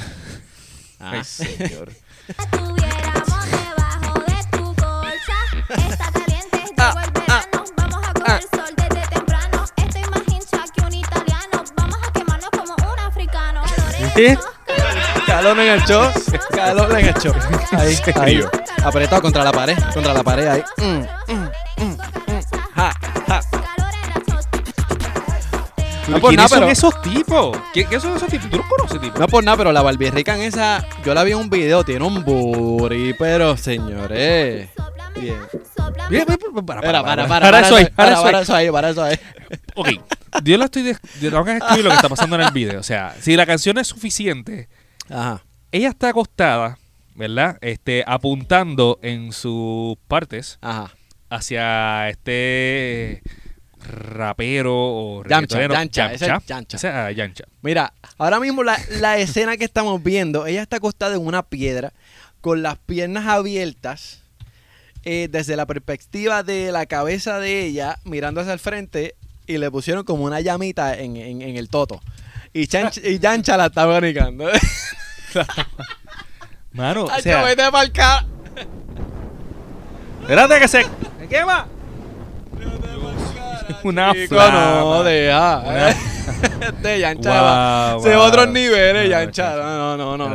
Ah. 0.97 1.11
Ay, 1.15 1.23
señor. 1.25 1.91
de. 1.91 1.95
Está 5.69 6.11
caliente, 6.11 6.57
llegó 6.57 6.73
Ah, 6.77 7.03
el 7.03 7.11
verano. 7.11 7.63
Vamos 7.75 8.01
a 8.07 8.13
coger 8.13 8.41
sol 8.43 8.73
desde 8.77 9.07
temprano. 9.09 9.65
Estoy 9.75 10.01
más 10.03 10.21
hincha 10.29 10.63
que 10.73 10.81
un 10.85 10.93
italiano. 10.93 11.63
Vamos 11.75 11.97
a 12.01 12.11
quemarnos 12.13 12.49
como 12.51 12.73
un 12.75 12.99
africano. 12.99 13.61
Calor 13.63 13.95
en 13.99 14.09
¿Qué? 14.13 14.27
el 14.31 14.37
calor 14.37 15.25
Calor 15.27 15.59
en 15.59 15.67
el 15.73 15.81
show. 15.83 16.11
Calor 16.49 16.97
en 16.99 17.05
el 17.07 17.13
show. 17.15 17.33
Ahí, 17.73 17.97
ahí. 18.15 18.41
Apretado 18.85 19.21
contra 19.21 19.43
la 19.43 19.51
pared. 19.51 19.77
Contra 19.93 20.13
la 20.13 20.23
pared 20.23 20.47
ahí. 20.47 20.63
Mm. 20.77 21.01
Ja, 22.75 22.93
ja. 23.27 23.41
en 23.41 23.59
la 23.67 24.41
cho. 24.51 26.11
No 26.11 26.19
por 26.19 26.29
¿Quiénes 26.29 26.37
nada, 26.37 26.47
son 26.49 26.59
pero- 26.59 26.71
esos 26.71 27.01
tipos? 27.01 27.57
¿Qué, 27.73 27.85
qué 27.85 27.99
son 27.99 28.15
esos 28.15 28.27
tipos? 28.29 28.49
¿Tú 28.49 28.57
los 28.57 28.65
conoces, 28.67 29.01
tipo? 29.01 29.17
No 29.19 29.27
por 29.27 29.43
nada, 29.43 29.57
pero 29.57 29.71
la 29.71 29.81
Barbie 29.81 30.11
Rican 30.11 30.39
esa, 30.41 30.85
yo 31.03 31.13
la 31.15 31.23
vi 31.23 31.31
en 31.31 31.39
un 31.39 31.49
video, 31.49 31.83
tiene 31.83 32.05
un 32.05 32.23
booty, 32.23 33.13
pero 33.17 33.57
señores. 33.57 34.69
Bien. 35.15 35.37
mira, 36.09 36.25
para, 36.25 36.79
Espera, 36.81 37.03
para, 37.03 37.27
para, 37.27 37.27
para 37.49 37.59
eso 37.61 37.75
ahí, 37.77 37.85
para 37.85 37.95
para, 37.95 38.11
eso 38.13 38.23
para 38.23 38.37
ahí. 38.37 38.43
eso 38.43 38.55
ahí, 38.55 38.69
para 38.71 38.89
eso 38.89 39.03
ahí. 39.03 39.19
ok, 39.75 39.89
yo 40.43 40.57
la 40.57 40.65
estoy. 40.65 40.83
yo 41.21 41.29
tengo 41.31 41.43
que 41.45 41.57
escribir 41.57 41.85
lo 41.85 41.89
que 41.89 41.95
está 41.95 42.09
pasando 42.09 42.35
en 42.35 42.41
el 42.43 42.51
video. 42.51 42.79
O 42.79 42.83
sea, 42.83 43.15
si 43.19 43.35
la 43.35 43.45
canción 43.47 43.77
es 43.79 43.87
suficiente, 43.87 44.67
Ajá. 45.09 45.41
ella 45.71 45.89
está 45.89 46.09
acostada, 46.09 46.77
¿verdad? 47.15 47.57
Este, 47.61 48.03
apuntando 48.05 48.99
en 49.01 49.31
sus 49.31 49.97
partes 50.07 50.57
Ajá. 50.61 50.91
hacia 51.29 52.09
este 52.09 53.21
rapero 53.87 54.73
o 54.75 55.23
reggaetonero, 55.23 55.73
Yancha, 55.75 56.11
ese 56.13 56.25
es 56.25 57.15
Yancha. 57.15 57.45
Mira, 57.61 57.93
ahora 58.17 58.39
mismo 58.39 58.63
la, 58.63 58.77
la 58.99 59.17
escena 59.17 59.57
que 59.57 59.63
estamos 59.65 60.01
viendo, 60.03 60.45
ella 60.47 60.61
está 60.61 60.77
acostada 60.77 61.15
en 61.15 61.25
una 61.25 61.43
piedra 61.43 61.93
con 62.41 62.61
las 62.63 62.77
piernas 62.79 63.25
abiertas 63.27 64.21
eh, 65.03 65.27
desde 65.31 65.55
la 65.55 65.65
perspectiva 65.67 66.41
de 66.43 66.71
la 66.71 66.85
cabeza 66.87 67.39
de 67.39 67.63
ella 67.65 67.99
mirando 68.05 68.41
hacia 68.41 68.53
el 68.53 68.59
frente 68.59 69.15
y 69.45 69.59
le 69.59 69.69
pusieron 69.69 70.03
como 70.03 70.23
una 70.23 70.41
llamita 70.41 70.97
en, 70.97 71.15
en- 71.17 71.41
en 71.43 71.55
el 71.55 71.69
toto. 71.69 72.01
Y, 72.53 72.63
Chanch- 72.67 73.01
y 73.07 73.19
Yancha 73.19 73.55
la 73.57 73.67
está 73.67 73.83
abanicando. 73.83 74.47
Mano, 76.75 77.05
o 77.05 77.09
Ay, 77.11 77.21
sea, 77.21 77.39
yo, 77.39 77.45
vete 77.45 77.63
ca- 77.93 78.25
espérate 80.21 80.59
que 80.59 80.67
se 80.67 80.85
¿Me 81.19 81.27
quema? 81.27 81.67
Una 83.83 84.13
Chico, 84.13 84.35
flama. 84.35 84.79
no, 84.79 85.03
deja. 85.03 85.59
Una- 85.59 85.95
De 86.81 86.99
Yancha. 86.99 87.29
Guau, 87.39 88.01
se 88.01 88.15
guau. 88.15 88.27
otros 88.27 88.47
niveles, 88.49 89.03
No, 89.05 89.09
Yancha. 89.09 89.55
No, 89.55 89.97
no, 89.97 90.17
no, 90.17 90.29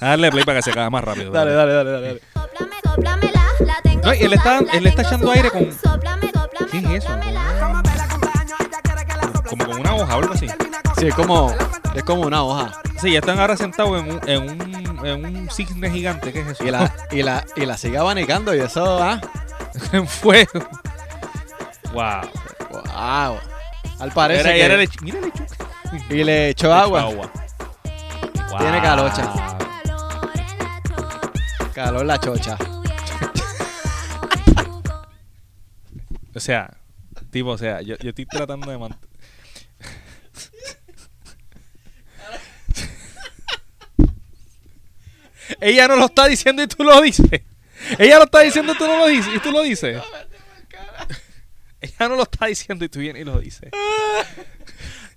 Dale 0.00 0.30
play 0.30 0.44
para 0.44 0.58
que 0.58 0.62
se 0.62 0.72
caga 0.72 0.90
más 0.90 1.04
rápido. 1.04 1.30
Dale, 1.30 1.52
dale, 1.52 1.72
dale, 1.72 1.90
dale. 1.90 2.06
dale. 2.06 2.20
No, 4.02 4.14
y 4.14 4.18
él 4.22 4.32
está- 4.32 4.58
él 4.72 4.86
está 4.86 5.02
echando 5.02 5.30
aire 5.30 5.50
con- 5.50 5.68
¿Qué 6.70 6.78
es 6.78 7.04
eso? 7.04 7.08
Como 9.48 9.66
con 9.66 9.80
una 9.80 9.94
hoja 9.94 10.16
o 10.16 10.20
algo 10.20 10.34
así. 10.34 10.46
Sí, 10.98 11.06
es 11.08 11.14
como, 11.14 11.54
es 11.94 12.02
como 12.04 12.22
una 12.22 12.42
hoja. 12.42 12.72
Sí, 13.00 13.12
ya 13.12 13.18
están 13.20 13.38
ahora 13.40 13.56
sentados 13.56 14.00
en 14.02 14.10
un, 14.12 14.20
en 14.28 14.42
un, 14.42 14.69
en 15.04 15.24
un 15.24 15.50
cisne 15.50 15.90
gigante. 15.90 16.32
¿Qué 16.32 16.40
es 16.40 16.46
eso? 16.48 16.64
Y 16.64 16.70
la, 16.70 16.94
y 17.10 17.22
la, 17.22 17.44
y 17.56 17.66
la 17.66 17.76
sigue 17.76 17.98
abanicando 17.98 18.54
y 18.54 18.60
eso, 18.60 19.02
ah. 19.02 19.20
en 19.92 20.06
fuego. 20.06 20.50
Wow. 21.92 22.20
Wow. 22.70 23.38
Al 23.98 24.12
parece 24.12 24.40
Era- 24.40 24.52
que- 24.52 24.64
era 24.64 24.74
lechu- 24.76 25.02
Mira 25.02 25.20
lechuga. 25.20 25.46
y 26.14 26.24
le 26.24 26.48
echó 26.50 26.72
agua. 26.72 27.08
Tiene 28.58 28.78
Wow. 28.78 28.82
calocha. 28.82 29.32
Calor 29.32 30.32
en 30.32 30.36
la 30.56 30.80
chocha. 30.88 31.72
Calor 31.74 32.06
la 32.06 32.18
chocha. 32.20 32.56
O 36.34 36.38
sea, 36.40 36.70
tipo, 37.30 37.50
o 37.50 37.58
sea, 37.58 37.82
yo, 37.82 37.96
yo 37.98 38.10
estoy 38.10 38.24
tratando 38.26 38.70
de 38.70 38.78
mantener. 38.78 39.09
Ella 45.60 45.88
no 45.88 45.96
lo 45.96 46.06
está 46.06 46.26
diciendo 46.26 46.62
y 46.62 46.66
tú 46.66 46.84
lo 46.84 47.00
dices. 47.00 47.42
Ella 47.98 48.18
lo 48.18 48.24
está 48.24 48.40
diciendo 48.40 48.72
y 48.74 48.76
tú 48.78 48.86
no 48.86 48.98
lo 48.98 49.06
dices. 49.06 49.32
Y 49.34 49.38
tú 49.40 49.50
lo 49.50 49.62
dices. 49.62 49.98
Ella 51.80 52.08
no 52.08 52.16
lo 52.16 52.22
está 52.24 52.46
diciendo 52.46 52.84
y 52.84 52.88
tú 52.88 52.98
vienes 52.98 53.22
y 53.22 53.24
lo 53.24 53.38
dices. 53.40 53.70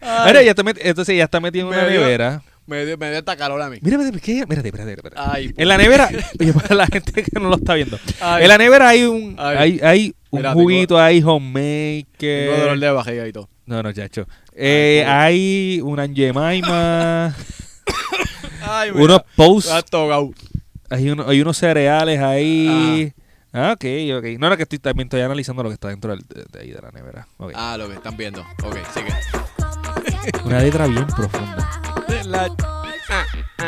Mira, 0.02 0.42
ella 0.42 0.52
está 0.52 0.64
entonces 0.68 1.14
ella 1.16 1.26
está 1.26 1.40
metida 1.40 1.62
en 1.64 1.68
una 1.68 1.86
dio- 1.88 2.02
nevera. 2.02 2.42
Me 2.66 2.86
dio, 2.86 2.98
me 2.98 3.10
dio 3.10 3.20
esta 3.20 3.36
calor 3.36 3.62
a 3.62 3.70
mí. 3.70 3.80
Mira, 3.82 3.98
mira, 3.98 4.18
¿qué? 4.22 4.46
Mírate, 4.48 4.70
espérate, 4.70 4.94
espérate. 4.94 5.16
Ay, 5.20 5.54
En 5.58 5.68
la 5.68 5.78
nevera, 5.78 6.10
oye, 6.40 6.54
para 6.54 6.76
la 6.76 6.88
gente 6.88 7.12
que 7.24 7.38
no 7.38 7.50
lo 7.50 7.58
está 7.58 7.74
viendo, 7.74 8.00
Ay. 8.22 8.44
en 8.44 8.48
la 8.50 8.58
nevera 8.58 8.88
hay 8.88 9.04
un, 9.04 9.36
Ay. 9.38 9.58
hay, 9.58 9.80
hay 9.84 10.16
un 10.30 10.40
Mira, 10.40 10.54
juguito, 10.54 10.98
hay 10.98 11.22
homemade, 11.22 12.06
Tengo 12.18 12.58
dolor 12.58 12.80
que... 12.80 12.86
de 12.86 12.92
barriga 12.92 13.28
y 13.28 13.34
todo. 13.34 13.50
No, 13.66 13.84
no, 13.84 13.92
chacho. 13.92 14.26
Eh, 14.56 15.04
hay 15.06 15.82
una 15.84 16.08
Jemima, 16.08 17.36
Ay, 18.74 18.92
unos 18.92 19.22
posts, 19.36 19.86
togado. 19.90 20.32
hay, 20.90 21.10
uno- 21.10 21.26
hay 21.28 21.42
unos 21.42 21.58
cereales 21.58 22.20
ahí. 22.20 23.14
Ah, 23.54 23.74
ok, 23.76 23.86
ok. 24.18 24.26
No, 24.40 24.50
no, 24.50 24.58
que 24.58 24.64
estoy 24.64 24.80
también 24.80 25.06
estoy 25.08 25.22
analizando 25.22 25.62
lo 25.64 25.70
que 25.70 25.76
está 25.76 25.90
dentro 25.90 26.12
del- 26.16 26.26
de, 26.28 26.46
de 26.52 26.60
ahí 26.60 26.72
de 26.72 26.82
la 26.82 26.92
nevera. 26.92 27.28
Ah, 27.54 27.76
lo 27.78 27.88
que 27.88 27.94
están 27.96 28.18
viendo. 28.18 28.42
Ok, 28.64 28.78
sigue. 28.94 29.14
Una 30.46 30.60
letra 30.60 30.88
bien 30.88 31.06
profunda. 31.08 31.70
La- 32.26 32.48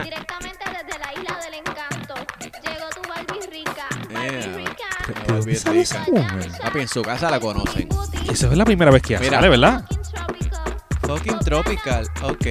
Directamente 0.03 0.65
desde 0.65 0.99
la 0.99 1.13
isla 1.13 1.39
del 1.43 1.53
encanto. 1.59 2.15
Llegó 2.63 2.89
tu 2.95 3.07
Barbie 3.07 3.47
rica. 3.51 3.87
Rica. 4.57 4.85
Papi, 6.63 6.79
en 6.79 6.87
su 6.87 7.01
casa 7.01 7.29
la 7.29 7.39
conocen. 7.39 7.87
Esa 8.31 8.47
es 8.51 8.57
la 8.57 8.65
primera 8.65 8.91
vez 8.91 9.01
que 9.03 9.17
Mira. 9.19 9.37
sale, 9.37 9.49
¿verdad? 9.49 9.85
Fucking 11.01 11.39
tropical. 11.39 12.07
Ok. 12.23 12.45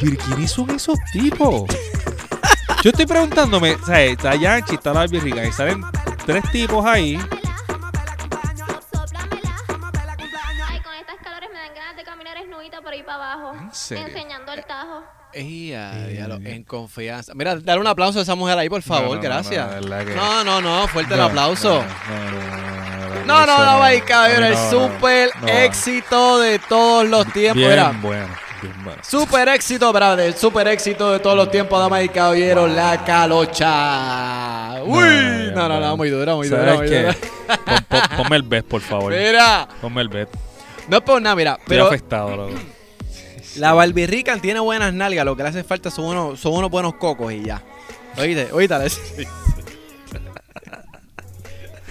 ¿Y 0.00 0.16
quiénes 0.16 0.50
son 0.50 0.70
esos 0.70 0.98
tipos? 1.12 1.64
Yo 2.82 2.90
estoy 2.90 3.06
preguntándome, 3.06 3.74
o 3.74 3.84
sea, 3.84 4.00
está 4.02 4.34
Yanchi, 4.36 4.74
está 4.76 4.92
la 4.92 5.06
Rica, 5.06 5.44
y 5.44 5.52
salen 5.52 5.82
tres 6.24 6.44
tipos 6.52 6.84
ahí. 6.86 7.18
Ay, 10.66 10.80
con 10.82 10.94
estas 10.94 11.16
calores 11.22 11.48
me 11.52 11.58
dan 11.58 11.74
ganas 11.74 11.96
de 11.96 12.04
caminar 12.04 12.36
esnudita 12.36 12.80
por 12.80 12.92
ahí 12.92 13.02
para 13.02 13.32
abajo. 13.32 13.56
¿En 13.60 13.74
serio? 13.74 14.06
Enseñando 14.06 14.52
el 14.52 14.64
tajo. 14.64 15.02
A 15.34 16.06
diablo, 16.06 16.36
en 16.44 16.62
confianza. 16.64 17.32
Mira, 17.34 17.56
dale 17.56 17.80
un 17.80 17.86
aplauso 17.86 18.20
a 18.20 18.22
esa 18.22 18.34
mujer 18.36 18.56
ahí, 18.58 18.68
por 18.68 18.82
favor, 18.82 19.08
No, 19.08 19.14
no, 19.16 19.16
no, 19.16 19.22
gracias. 19.22 19.68
no, 19.84 19.98
que- 20.04 20.14
No, 20.14 20.44
no, 20.44 20.60
no, 20.60 20.88
fuerte 20.88 21.14
el 21.14 21.20
No, 21.20 21.26
aplauso. 21.26 21.84
No, 21.84 22.30
no, 22.30 22.30
no, 22.30 23.24
No, 23.26 23.46
no, 23.46 23.46
no, 23.46 23.86
eso 23.86 23.98
no, 24.00 24.06
caballero, 24.06 24.46
el 24.46 24.54
no, 24.54 24.58
no, 24.62 24.70
super 24.88 25.30
no. 25.42 25.48
éxito 25.48 26.38
de 26.38 26.58
todos 26.60 27.06
los 27.08 27.26
tiempos. 27.32 27.56
Bien 27.56 27.74
bien 27.90 28.02
bueno. 28.02 28.28
Super 29.02 29.48
éxito, 29.48 29.92
brother, 29.92 30.32
super 30.36 30.66
éxito 30.68 31.12
de 31.12 31.18
todos 31.20 31.36
los 31.36 31.50
tiempos, 31.50 31.78
damas 31.78 32.04
y 32.04 32.08
caballeros, 32.08 32.70
la 32.70 33.04
calocha. 33.04 34.82
Uy, 34.84 35.50
no, 35.54 35.68
no, 35.68 35.68
no, 35.68 35.78
bueno. 35.80 35.96
muy 35.96 36.10
dura, 36.10 36.34
muy 36.34 36.48
dura, 36.48 36.74
¿Sabes 36.74 36.78
muy 36.90 36.98
dura. 36.98 37.16
Pon- 37.64 37.84
pon- 37.88 38.16
ponme 38.16 38.36
el 38.36 38.42
bet, 38.42 38.66
por 38.66 38.80
favor. 38.80 39.12
Mira, 39.12 39.68
Ponme 39.80 40.00
el 40.02 40.08
bet. 40.08 40.28
no 40.88 40.96
es 40.98 41.02
por 41.02 41.20
nada, 41.22 41.36
mira, 41.36 41.52
Estoy 41.52 41.64
pero 41.68 41.86
afectado, 41.86 42.36
loco. 42.36 42.54
la 43.56 43.72
Barbie 43.72 44.06
Rican 44.06 44.40
tiene 44.40 44.60
buenas 44.60 44.92
nalgas, 44.92 45.24
lo 45.24 45.36
que 45.36 45.42
le 45.42 45.48
hace 45.50 45.64
falta 45.64 45.90
son 45.90 46.04
unos, 46.06 46.40
son 46.40 46.52
unos 46.54 46.70
buenos 46.70 46.94
cocos 46.94 47.32
y 47.32 47.42
ya. 47.44 47.62
Oíste, 48.16 48.48
oíste. 48.52 48.74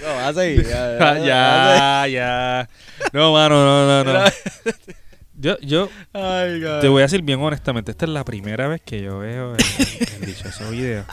No, 0.00 0.14
vas 0.14 0.28
a 0.28 0.32
seguir. 0.34 0.64
ya, 0.68 1.18
ya, 1.18 2.06
ya. 2.06 2.68
No, 3.12 3.32
mano, 3.32 3.64
no, 3.64 4.04
no, 4.04 4.12
no. 4.12 4.24
Yo, 5.40 5.56
yo. 5.60 5.88
Ay, 6.12 6.60
te 6.80 6.88
voy 6.88 7.00
a 7.00 7.04
decir 7.04 7.22
bien 7.22 7.40
honestamente, 7.40 7.92
esta 7.92 8.04
es 8.06 8.10
la 8.10 8.24
primera 8.24 8.66
vez 8.68 8.80
que 8.84 9.00
yo 9.00 9.18
veo 9.20 9.54
el, 9.54 9.64
el 10.20 10.26
dichoso 10.26 10.68
video. 10.70 11.04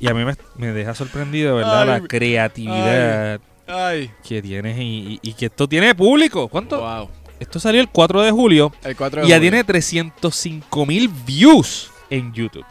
Y 0.00 0.08
a 0.08 0.14
mí 0.14 0.24
me, 0.24 0.34
me 0.56 0.72
deja 0.72 0.94
sorprendido, 0.94 1.56
¿verdad? 1.56 1.82
Ay, 1.82 1.88
la 2.00 2.00
creatividad 2.08 3.40
Ay, 3.66 4.10
que 4.26 4.40
tienes 4.42 4.78
y, 4.78 4.82
y- 4.82 5.20
y 5.22 5.32
que 5.34 5.46
esto 5.46 5.68
tiene 5.68 5.94
público. 5.94 6.48
¿Cuánto? 6.48 6.80
wow. 6.80 7.08
Esto 7.40 7.60
salió 7.60 7.80
el 7.80 7.88
4 7.88 8.22
de 8.22 8.30
julio 8.32 8.72
El 8.82 8.96
4 8.96 9.20
de 9.20 9.26
y 9.26 9.30
ya 9.30 9.36
julio. 9.36 9.50
tiene 9.50 9.64
305 9.64 10.86
mil 10.86 11.08
views 11.24 11.90
en 12.10 12.32
YouTube. 12.32 12.64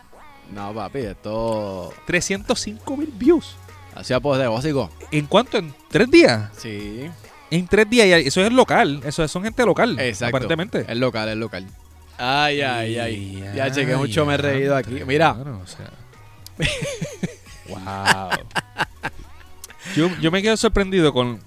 No, 0.54 0.74
papi, 0.74 1.00
esto. 1.00 1.94
305 2.06 2.98
mil 2.98 3.12
views. 3.14 3.56
Hacía 3.96 4.20
post 4.20 4.42
de 4.42 4.48
básico. 4.48 4.90
¿En 5.12 5.26
cuánto? 5.26 5.58
¿En 5.58 5.74
tres 5.90 6.10
días? 6.12 6.50
Sí. 6.58 7.10
En 7.51 7.68
tres 7.68 7.89
días. 7.89 8.06
y 8.08 8.27
Eso 8.27 8.42
es 8.46 8.51
local. 8.51 9.01
Eso 9.06 9.27
son 9.27 9.44
gente 9.44 9.66
local. 9.66 10.00
Exacto. 10.00 10.36
Aparentemente. 10.38 10.86
Es 10.88 10.98
local, 10.98 11.30
es 11.30 11.38
local. 11.38 11.66
Ay, 12.18 12.62
ay, 12.62 12.98
ay. 13.00 13.44
Ay, 13.48 13.56
Ya 13.56 13.72
chequé 13.72 13.96
mucho, 13.96 14.25
me 14.25 14.34
he 14.34 14.38
reído 14.38 14.75
aquí. 14.75 15.01
Mira, 15.06 15.32
o 15.32 15.66
sea. 15.68 15.92
wow. 17.70 18.30
Yo, 19.96 20.10
yo 20.20 20.32
me 20.32 20.42
quedo 20.42 20.58
sorprendido 20.58 21.13
con, 21.13 21.39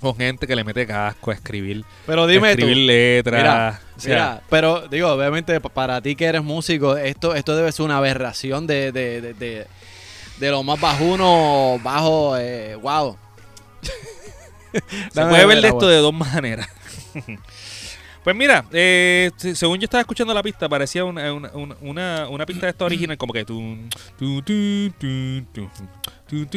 con 0.00 0.16
gente 0.16 0.46
que 0.46 0.54
le 0.56 0.64
mete 0.64 0.86
casco 0.86 1.30
a 1.30 1.34
escribir. 1.34 1.84
pero 2.04 2.26
dime 2.26 2.54
tú. 2.56 2.62
escribir 2.62 2.76
letras. 2.86 3.40
Mira, 3.42 3.80
o 3.96 4.00
sea, 4.00 4.10
Mira, 4.14 4.42
pero 4.50 4.88
digo, 4.88 5.08
obviamente 5.10 5.58
pa- 5.60 5.68
para 5.70 6.00
ti 6.02 6.16
que 6.16 6.26
eres 6.26 6.42
músico, 6.42 6.96
esto, 6.96 7.34
esto 7.34 7.56
debe 7.56 7.72
ser 7.72 7.84
una 7.86 7.96
aberración 7.98 8.66
de, 8.66 8.92
de, 8.92 9.20
de, 9.20 9.34
de, 9.34 9.66
de 10.38 10.50
lo 10.50 10.62
más 10.62 10.80
bajuno, 10.80 11.80
bajo, 11.82 12.36
eh, 12.36 12.74
wow. 12.76 13.16
Se 15.12 15.24
puede 15.26 15.46
ver 15.46 15.60
de 15.60 15.68
esto 15.68 15.86
de 15.88 15.96
dos 15.98 16.14
maneras. 16.14 16.68
pues 18.24 18.34
mira, 18.36 18.64
eh, 18.72 19.30
se- 19.36 19.54
según 19.54 19.78
yo 19.78 19.84
estaba 19.84 20.00
escuchando 20.00 20.34
la 20.34 20.42
pista, 20.42 20.68
parecía 20.68 21.04
una, 21.04 21.32
una, 21.32 22.28
una- 22.28 22.46
pista 22.46 22.66
de 22.66 22.70
esta 22.70 22.84
original 22.86 23.16
como 23.16 23.32
que 23.32 23.44
tu. 23.44 23.76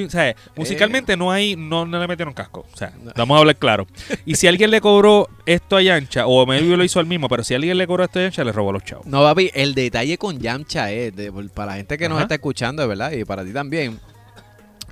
O 0.06 0.10
sea, 0.10 0.36
musicalmente 0.56 1.16
no 1.16 1.32
hay, 1.32 1.56
no, 1.56 1.86
no 1.86 2.00
le 2.00 2.08
metieron 2.08 2.34
casco. 2.34 2.66
O 2.74 2.76
sea, 2.78 2.92
No. 3.04 3.12
vamos 3.16 3.36
a 3.36 3.40
hablar 3.40 3.56
claro. 3.56 3.86
Y 4.26 4.34
si 4.36 4.48
alguien 4.48 4.72
le 4.72 4.82
cobró 4.82 5.30
esto 5.46 5.78
a 5.78 5.82
Yancha, 5.84 6.26
o 6.26 6.44
medio 6.48 6.76
lo 6.76 6.84
hizo 6.84 7.00
al 7.00 7.06
mismo, 7.06 7.30
pero 7.30 7.44
si 7.44 7.54
alguien 7.54 7.78
le 7.78 7.86
cobró 7.86 8.04
esto 8.04 8.18
a 8.20 8.24
Yancha, 8.24 8.44
le 8.44 8.52
robó 8.52 8.72
los 8.72 8.84
chavos. 8.84 9.06
No, 9.06 9.22
papi, 9.22 9.52
el 9.54 9.76
detalle 9.76 10.18
con 10.18 10.40
Yamcha 10.40 10.92
es, 10.92 11.16
de- 11.16 11.32
para 11.54 11.74
la 11.74 11.78
gente 11.78 11.98
que 12.00 12.10
nos 12.10 12.16
Ajá. 12.16 12.24
está 12.24 12.36
escuchando, 12.36 12.88
verdad, 12.88 13.12
y 13.12 13.24
para 13.26 13.46
ti 13.46 13.54
también, 13.54 14.00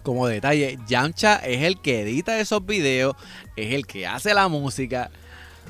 como 0.07 0.27
detalle, 0.27 0.77
Yamcha 0.87 1.35
es 1.37 1.63
el 1.63 1.79
que 1.81 2.01
edita 2.01 2.39
esos 2.39 2.65
videos, 2.65 3.15
es 3.55 3.73
el 3.73 3.85
que 3.85 4.07
hace 4.07 4.33
la 4.33 4.47
música. 4.47 5.09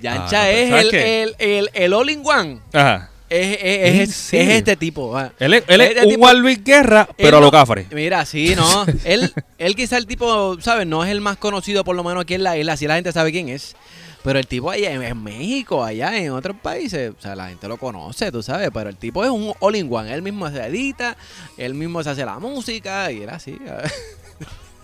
Yancha 0.01 0.43
Ah, 0.43 0.51
es 0.51 0.69
¿sabes 0.69 0.93
el, 0.93 0.95
el, 0.95 1.35
el, 1.39 1.69
el 1.73 1.93
all-in-one. 1.93 2.59
Ajá. 2.73 3.09
Es, 3.29 3.57
es, 3.59 3.59
¿En 3.61 3.95
es, 4.01 4.09
es 4.09 4.15
serio? 4.15 4.53
este 4.53 4.75
tipo. 4.77 5.19
Él 5.39 5.55
es, 5.55 5.63
él 5.67 5.81
es 5.81 5.89
Este 5.89 6.03
un 6.05 6.09
tipo- 6.11 6.23
Walvis 6.23 6.63
Guerra, 6.63 7.09
pero 7.17 7.39
a 7.39 7.41
lo 7.41 7.51
cafre. 7.51 7.85
Mira, 7.91 8.25
sí, 8.25 8.53
no. 8.55 8.85
él, 9.03 9.33
él 9.57 9.75
quizá 9.75 9.97
el 9.97 10.05
tipo, 10.07 10.61
¿sabes? 10.61 10.87
No 10.87 11.03
es 11.03 11.11
el 11.11 11.19
más 11.19 11.35
conocido, 11.37 11.83
por 11.83 11.95
lo 11.95 12.03
menos 12.05 12.21
aquí 12.21 12.35
en 12.35 12.43
la 12.43 12.55
isla. 12.57 12.73
Así 12.73 12.87
la 12.87 12.95
gente 12.95 13.11
sabe 13.11 13.31
quién 13.33 13.49
es. 13.49 13.75
Pero 14.23 14.39
el 14.39 14.47
tipo 14.47 14.71
allá 14.71 14.91
en, 14.91 15.03
en 15.03 15.23
México, 15.23 15.83
allá 15.83 16.17
en 16.17 16.31
otros 16.31 16.55
países, 16.61 17.13
o 17.17 17.21
sea, 17.21 17.35
la 17.35 17.49
gente 17.49 17.67
lo 17.67 17.77
conoce, 17.77 18.31
tú 18.31 18.41
sabes. 18.43 18.69
Pero 18.73 18.89
el 18.89 18.95
tipo 18.97 19.23
es 19.25 19.29
un 19.29 19.53
all-in-one. 19.59 20.13
Él 20.13 20.21
mismo 20.21 20.49
se 20.49 20.63
edita, 20.65 21.17
él 21.57 21.73
mismo 21.73 22.01
se 22.03 22.09
hace 22.11 22.23
la 22.25 22.39
música 22.39 23.11
y 23.11 23.23
era 23.23 23.35
así. 23.35 23.57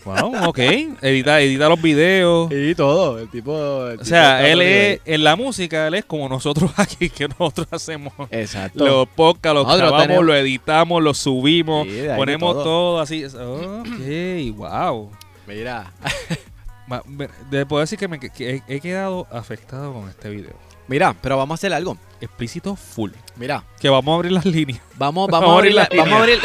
Wow, 0.05 0.49
ok. 0.49 0.59
Edita, 1.01 1.39
edita 1.39 1.69
los 1.69 1.81
videos. 1.81 2.51
y 2.51 2.75
todo. 2.75 3.19
El 3.19 3.29
tipo. 3.29 3.87
el 3.87 3.99
O 3.99 4.05
sea, 4.05 4.45
él 4.47 4.61
es, 4.61 4.99
en 5.05 5.23
la 5.23 5.35
música, 5.35 5.87
él 5.87 5.93
es 5.93 6.05
como 6.05 6.27
nosotros 6.27 6.71
aquí, 6.77 7.09
que 7.09 7.27
nosotros 7.27 7.67
hacemos 7.71 8.11
Exacto. 8.31 8.85
los 8.85 9.07
podcasts, 9.07 9.53
los 9.55 9.63
Nosotros 9.65 9.77
grabamos, 9.89 10.07
tenemos- 10.07 10.25
lo 10.25 10.35
editamos, 10.35 11.01
lo 11.03 11.13
subimos, 11.13 11.87
Sí, 11.87 12.03
ponemos 12.17 12.53
todo. 12.53 12.63
todo. 12.63 12.99
así. 12.99 13.23
Ok, 13.25 14.55
wow. 14.57 15.09
Mira, 15.47 15.91
de- 17.49 17.65
puedo 17.65 17.81
decir 17.81 17.97
que, 17.97 18.07
me, 18.07 18.19
que 18.19 18.31
he, 18.67 18.75
he 18.75 18.79
quedado 18.81 19.27
afectado 19.31 19.93
con 19.93 20.09
este 20.09 20.29
video. 20.29 20.53
mira, 20.87 21.15
pero 21.21 21.37
vamos 21.37 21.55
a 21.55 21.55
hacer 21.59 21.73
algo. 21.73 21.97
Explícito 22.21 22.75
full. 22.75 23.11
Mira, 23.35 23.63
Que 23.79 23.89
vamos 23.89 24.11
a 24.13 24.15
abrir 24.15 24.31
las 24.31 24.45
líneas. 24.45 24.81
vamos, 24.95 25.27
Vamos 25.31 25.41
vamos, 25.41 25.55
a 25.55 25.59
abrir 25.59 25.73
la 25.75 25.89
vamos 25.95 26.13
a 26.13 26.17
abrir. 26.19 26.39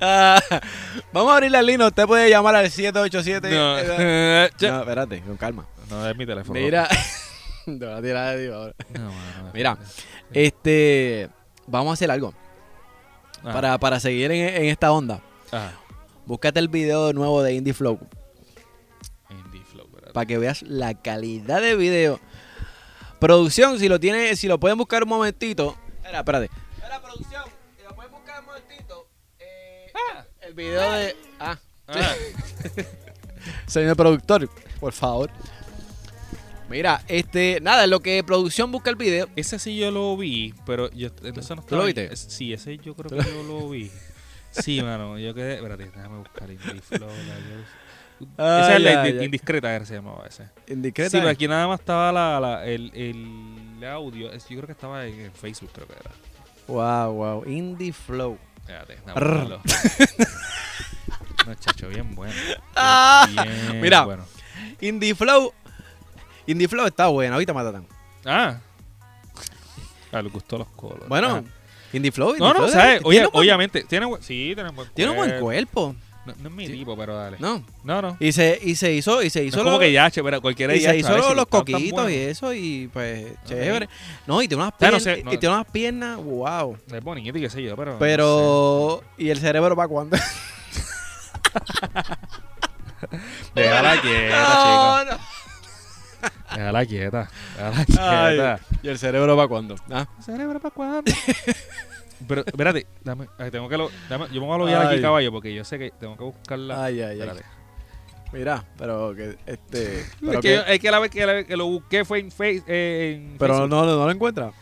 Ah, 0.00 0.38
vamos 1.12 1.32
a 1.32 1.34
abrir 1.36 1.50
la 1.50 1.62
línea. 1.62 1.86
Usted 1.86 2.04
puede 2.06 2.28
llamar 2.30 2.54
al 2.56 2.70
787. 2.70 3.50
No, 3.50 3.78
Eh, 3.78 4.50
ya. 4.58 4.70
No, 4.72 4.80
espérate, 4.80 5.20
con 5.22 5.36
calma. 5.36 5.66
no, 5.88 6.08
es 6.08 6.16
mi 6.16 6.26
teléfono. 6.26 6.58
Mira, 6.58 6.88
te 7.64 7.72
voy 7.72 7.88
a 7.92 8.02
tirar 8.02 8.36
de 8.36 8.52
ahora. 8.54 8.74
No, 8.98 9.10
Mira, 9.54 9.78
este, 10.32 11.30
vamos 11.66 11.90
a 11.90 11.94
hacer 11.94 12.10
algo 12.10 12.34
Ah, 13.44 13.52
para, 13.52 13.78
para 13.78 14.00
seguir 14.00 14.30
en, 14.32 14.48
en 14.54 14.64
esta 14.66 14.90
onda. 14.92 15.20
ah, 15.52 15.70
Búscate 16.26 16.58
el 16.58 16.68
video 16.68 17.12
nuevo 17.12 17.42
de 17.42 17.54
Indie 17.54 17.72
Flow 17.74 17.98
Indie 19.30 19.62
Flow, 19.64 19.88
¿verdad? 19.92 20.12
para 20.12 20.26
que 20.26 20.36
veas 20.38 20.62
la 20.62 20.94
calidad 20.94 21.60
de 21.62 21.76
video. 21.76 22.18
Producción, 23.20 23.78
si 23.78 23.88
lo 23.88 23.98
tiene, 24.00 24.34
si 24.36 24.46
lo 24.48 24.58
pueden 24.60 24.76
buscar 24.76 25.04
un 25.04 25.08
momentito. 25.10 25.76
Espera, 25.98 26.18
espérate. 26.18 26.50
Espera, 26.76 27.00
producción, 27.00 27.42
El 30.46 30.54
video 30.54 30.92
de. 30.92 31.16
Ah, 31.40 31.58
Ah, 31.88 32.14
señor 33.66 33.96
productor, 33.96 34.48
por 34.80 34.92
favor. 34.92 35.30
Mira, 36.68 37.00
este, 37.06 37.60
nada, 37.60 37.86
lo 37.86 38.00
que 38.00 38.24
producción 38.24 38.72
busca 38.72 38.90
el 38.90 38.96
video. 38.96 39.28
ese 39.36 39.60
sí 39.60 39.76
yo 39.76 39.92
lo 39.92 40.16
vi, 40.16 40.52
pero 40.66 40.90
yo, 40.90 41.10
eso 41.22 41.54
no 41.54 41.62
¿Tú 41.62 41.76
lo 41.76 41.84
viste? 41.84 42.12
es- 42.12 42.26
Sí, 42.28 42.52
ese 42.52 42.76
yo 42.78 42.94
creo 42.96 43.08
que 43.22 43.30
yo 43.30 43.42
lo 43.44 43.68
vi. 43.70 43.88
Sí, 44.50 44.82
mano, 44.82 45.16
yo 45.18 45.32
quedé... 45.32 45.56
Espérate, 45.56 45.84
déjame 45.84 46.18
buscar 46.18 46.50
Indie 46.50 46.80
Flow. 46.80 47.08
Ay, 47.08 48.62
esa 48.62 48.76
es 48.76 48.82
la 48.82 49.02
ay. 49.02 49.24
indiscreta, 49.24 49.72
era, 49.72 49.84
se 49.86 49.94
llamaba 49.94 50.26
ese. 50.26 50.48
Indiscreta. 50.66 51.10
Sí, 51.10 51.18
pero 51.18 51.28
aquí 51.28 51.46
nada 51.46 51.68
más 51.68 51.78
estaba 51.80 52.10
la, 52.10 52.40
la- 52.40 52.64
el, 52.66 52.90
el 52.94 53.84
audio. 53.84 54.32
Yo 54.32 54.38
creo 54.48 54.66
que 54.66 54.72
estaba 54.72 55.06
en, 55.06 55.20
en 55.20 55.32
Facebook, 55.32 55.70
creo 55.72 55.86
que 55.86 55.92
era. 55.92 56.10
Wow, 56.66 57.12
wow. 57.12 57.44
Indie 57.48 57.92
Flow. 57.92 58.38
Espérate, 58.66 58.96
buscarlo. 59.04 59.60
No, 61.46 61.54
chacho, 61.54 61.88
bien 61.88 62.12
bueno. 62.16 62.34
Ah, 62.74 63.24
Bien 63.30 63.80
mira. 63.80 64.04
bueno. 64.04 64.24
Indie 64.80 65.14
Flow. 65.14 65.52
Indie 66.46 66.66
Flow 66.66 66.86
está 66.86 67.06
bueno, 67.06 67.34
ahorita 67.34 67.52
matatan. 67.54 67.86
Ah. 68.24 68.58
A 70.10 70.22
les 70.22 70.32
gustó 70.32 70.58
los 70.58 70.66
colos. 70.70 71.06
Bueno, 71.08 71.28
Ajá. 71.28 71.42
Indie 71.92 72.10
Flow. 72.10 72.30
Indie 72.30 72.40
No, 72.40 72.48
no, 72.48 72.54
Flow, 72.56 72.68
¿sabes? 72.70 73.00
tiene 73.04 73.26
Oye, 73.26 73.28
obviamente, 73.32 73.84
tiene 73.84 74.06
sí, 74.22 74.52
tiene 74.56 74.70
buen 74.70 74.88
Tiene 74.90 75.10
un 75.12 75.16
buen 75.18 75.38
cuerpo. 75.40 75.94
No, 76.26 76.34
no 76.40 76.48
es 76.48 76.54
mi 76.54 76.66
tipo, 76.68 76.96
pero 76.96 77.16
dale. 77.16 77.36
No. 77.38 77.62
No, 77.84 78.02
no. 78.02 78.16
Y 78.20 78.32
se, 78.32 78.58
y 78.62 78.74
se 78.74 78.92
hizo, 78.92 79.22
y 79.22 79.30
se 79.30 79.40
No 79.42 79.46
hizo 79.46 79.58
es 79.58 79.64
como 79.64 79.78
que 79.78 79.92
pero 80.22 80.40
cualquiera 80.40 80.74
y 80.74 80.80
se 80.80 80.96
hizo 80.98 81.16
los, 81.16 81.34
Si 81.44 81.48
coquitos 81.48 81.92
bueno. 81.92 82.10
y 82.10 82.14
eso, 82.14 82.52
y 82.52 82.88
pues, 82.92 83.26
chévere. 83.44 83.88
No, 84.26 84.42
y 84.42 84.48
tiene 84.48 84.62
unas 84.62 84.72
no 84.74 84.78
piernas, 84.78 85.02
sé, 85.02 85.22
no- 85.22 85.32
y 85.32 85.38
tiene 85.38 85.54
unas 85.54 85.66
piernas, 85.70 86.16
wow. 86.18 86.76
Es 86.92 87.02
bonito 87.04 87.38
y 87.38 87.42
qué 87.42 87.50
sé 87.50 87.62
yo, 87.62 87.76
pero. 87.76 87.92
no 87.92 87.98
Pero, 87.98 89.02
¿y 89.16 89.30
el 89.30 89.38
cerebro 89.38 89.76
para 89.76 89.88
cuándo? 89.88 90.16
sé. 90.16 90.22
Déjala 93.54 94.00
quieta, 94.00 94.42
No, 94.42 95.04
chica. 95.04 95.16
no. 95.16 96.56
Déjala 96.56 96.86
quieta. 96.86 97.30
Déjala 97.56 97.76
Ay, 97.78 97.84
quieta. 98.34 98.60
¿Y 98.82 98.88
el 98.88 98.98
cerebro 98.98 99.36
para 99.36 99.48
cuándo? 99.48 99.76
Ah, 99.90 100.06
¿Cerebro 100.24 100.58
para 100.60 100.74
cuándo? 100.74 101.12
Pero, 102.26 102.42
espérate, 102.46 102.86
dame, 103.04 103.26
ay, 103.38 103.50
tengo 103.50 103.68
que 103.68 103.76
lo, 103.76 103.90
dame, 104.08 104.26
yo 104.32 104.40
me 104.40 104.46
voy 104.46 104.54
a 104.54 104.58
loguear 104.58 104.86
aquí, 104.86 105.00
caballo, 105.02 105.30
porque 105.32 105.54
yo 105.54 105.64
sé 105.64 105.78
que 105.78 105.90
tengo 105.98 106.16
que 106.16 106.24
buscarla. 106.24 106.84
Ay, 106.84 107.00
ay, 107.00 107.20
ay. 107.20 107.30
Mira, 108.32 108.64
pero 108.76 109.14
que, 109.14 109.36
este, 109.46 110.00
Es 110.00 110.14
pero, 110.20 110.40
que, 110.40 110.62
que- 110.64 110.74
es 110.74 110.80
que 110.80 110.90
la 110.90 110.98
vez 110.98 111.10
que, 111.10 111.26
la 111.26 111.56
lo 111.56 111.66
busqué 111.66 112.04
fue 112.04 112.18
en, 112.20 112.30
face, 112.30 112.62
eh, 112.66 113.14
en 113.16 113.38
pero 113.38 113.54
Facebook. 113.54 113.70
no, 113.70 113.84
no, 113.86 114.04
lo 114.04 114.10
encuentra. 114.10 114.52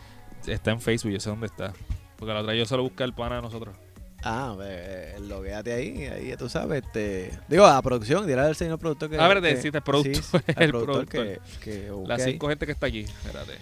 Está 0.45 0.71
en 0.71 0.79
Facebook, 0.81 1.11
yo 1.13 1.19
sé 1.19 1.29
dónde 1.29 1.47
está. 1.47 1.73
Porque 2.17 2.33
la 2.33 2.41
otra 2.41 2.53
yo 2.55 2.65
solo 2.65 2.83
busqué 2.83 3.03
el 3.03 3.13
pana 3.13 3.37
de 3.37 3.41
nosotros. 3.41 3.75
Ah, 4.23 4.53
pues, 4.55 5.19
logueate 5.21 5.73
ahí, 5.73 6.05
ahí 6.05 6.35
tú 6.37 6.49
sabes, 6.49 6.83
este, 6.83 7.31
digo, 7.47 7.65
a 7.65 7.79
producción, 7.81 8.25
dirá 8.25 8.45
al 8.47 8.55
señor 8.55 8.79
productor 8.79 9.09
que... 9.09 9.17
Ah, 9.19 9.23
espérate, 9.27 9.55
que- 9.55 9.61
sí, 9.61 9.67
el 9.73 9.81
productor, 9.81 10.15
sí, 10.23 10.37
el 10.47 10.69
productor 10.69 10.85
productor. 11.05 11.25
que, 11.27 11.39
que 11.63 11.91
busque 11.91 12.07
Las 12.07 12.21
ahí. 12.25 12.31
cinco 12.33 12.47
gente 12.49 12.65
que 12.65 12.71
está 12.71 12.85
aquí. 12.87 13.01
Espérate. 13.01 13.53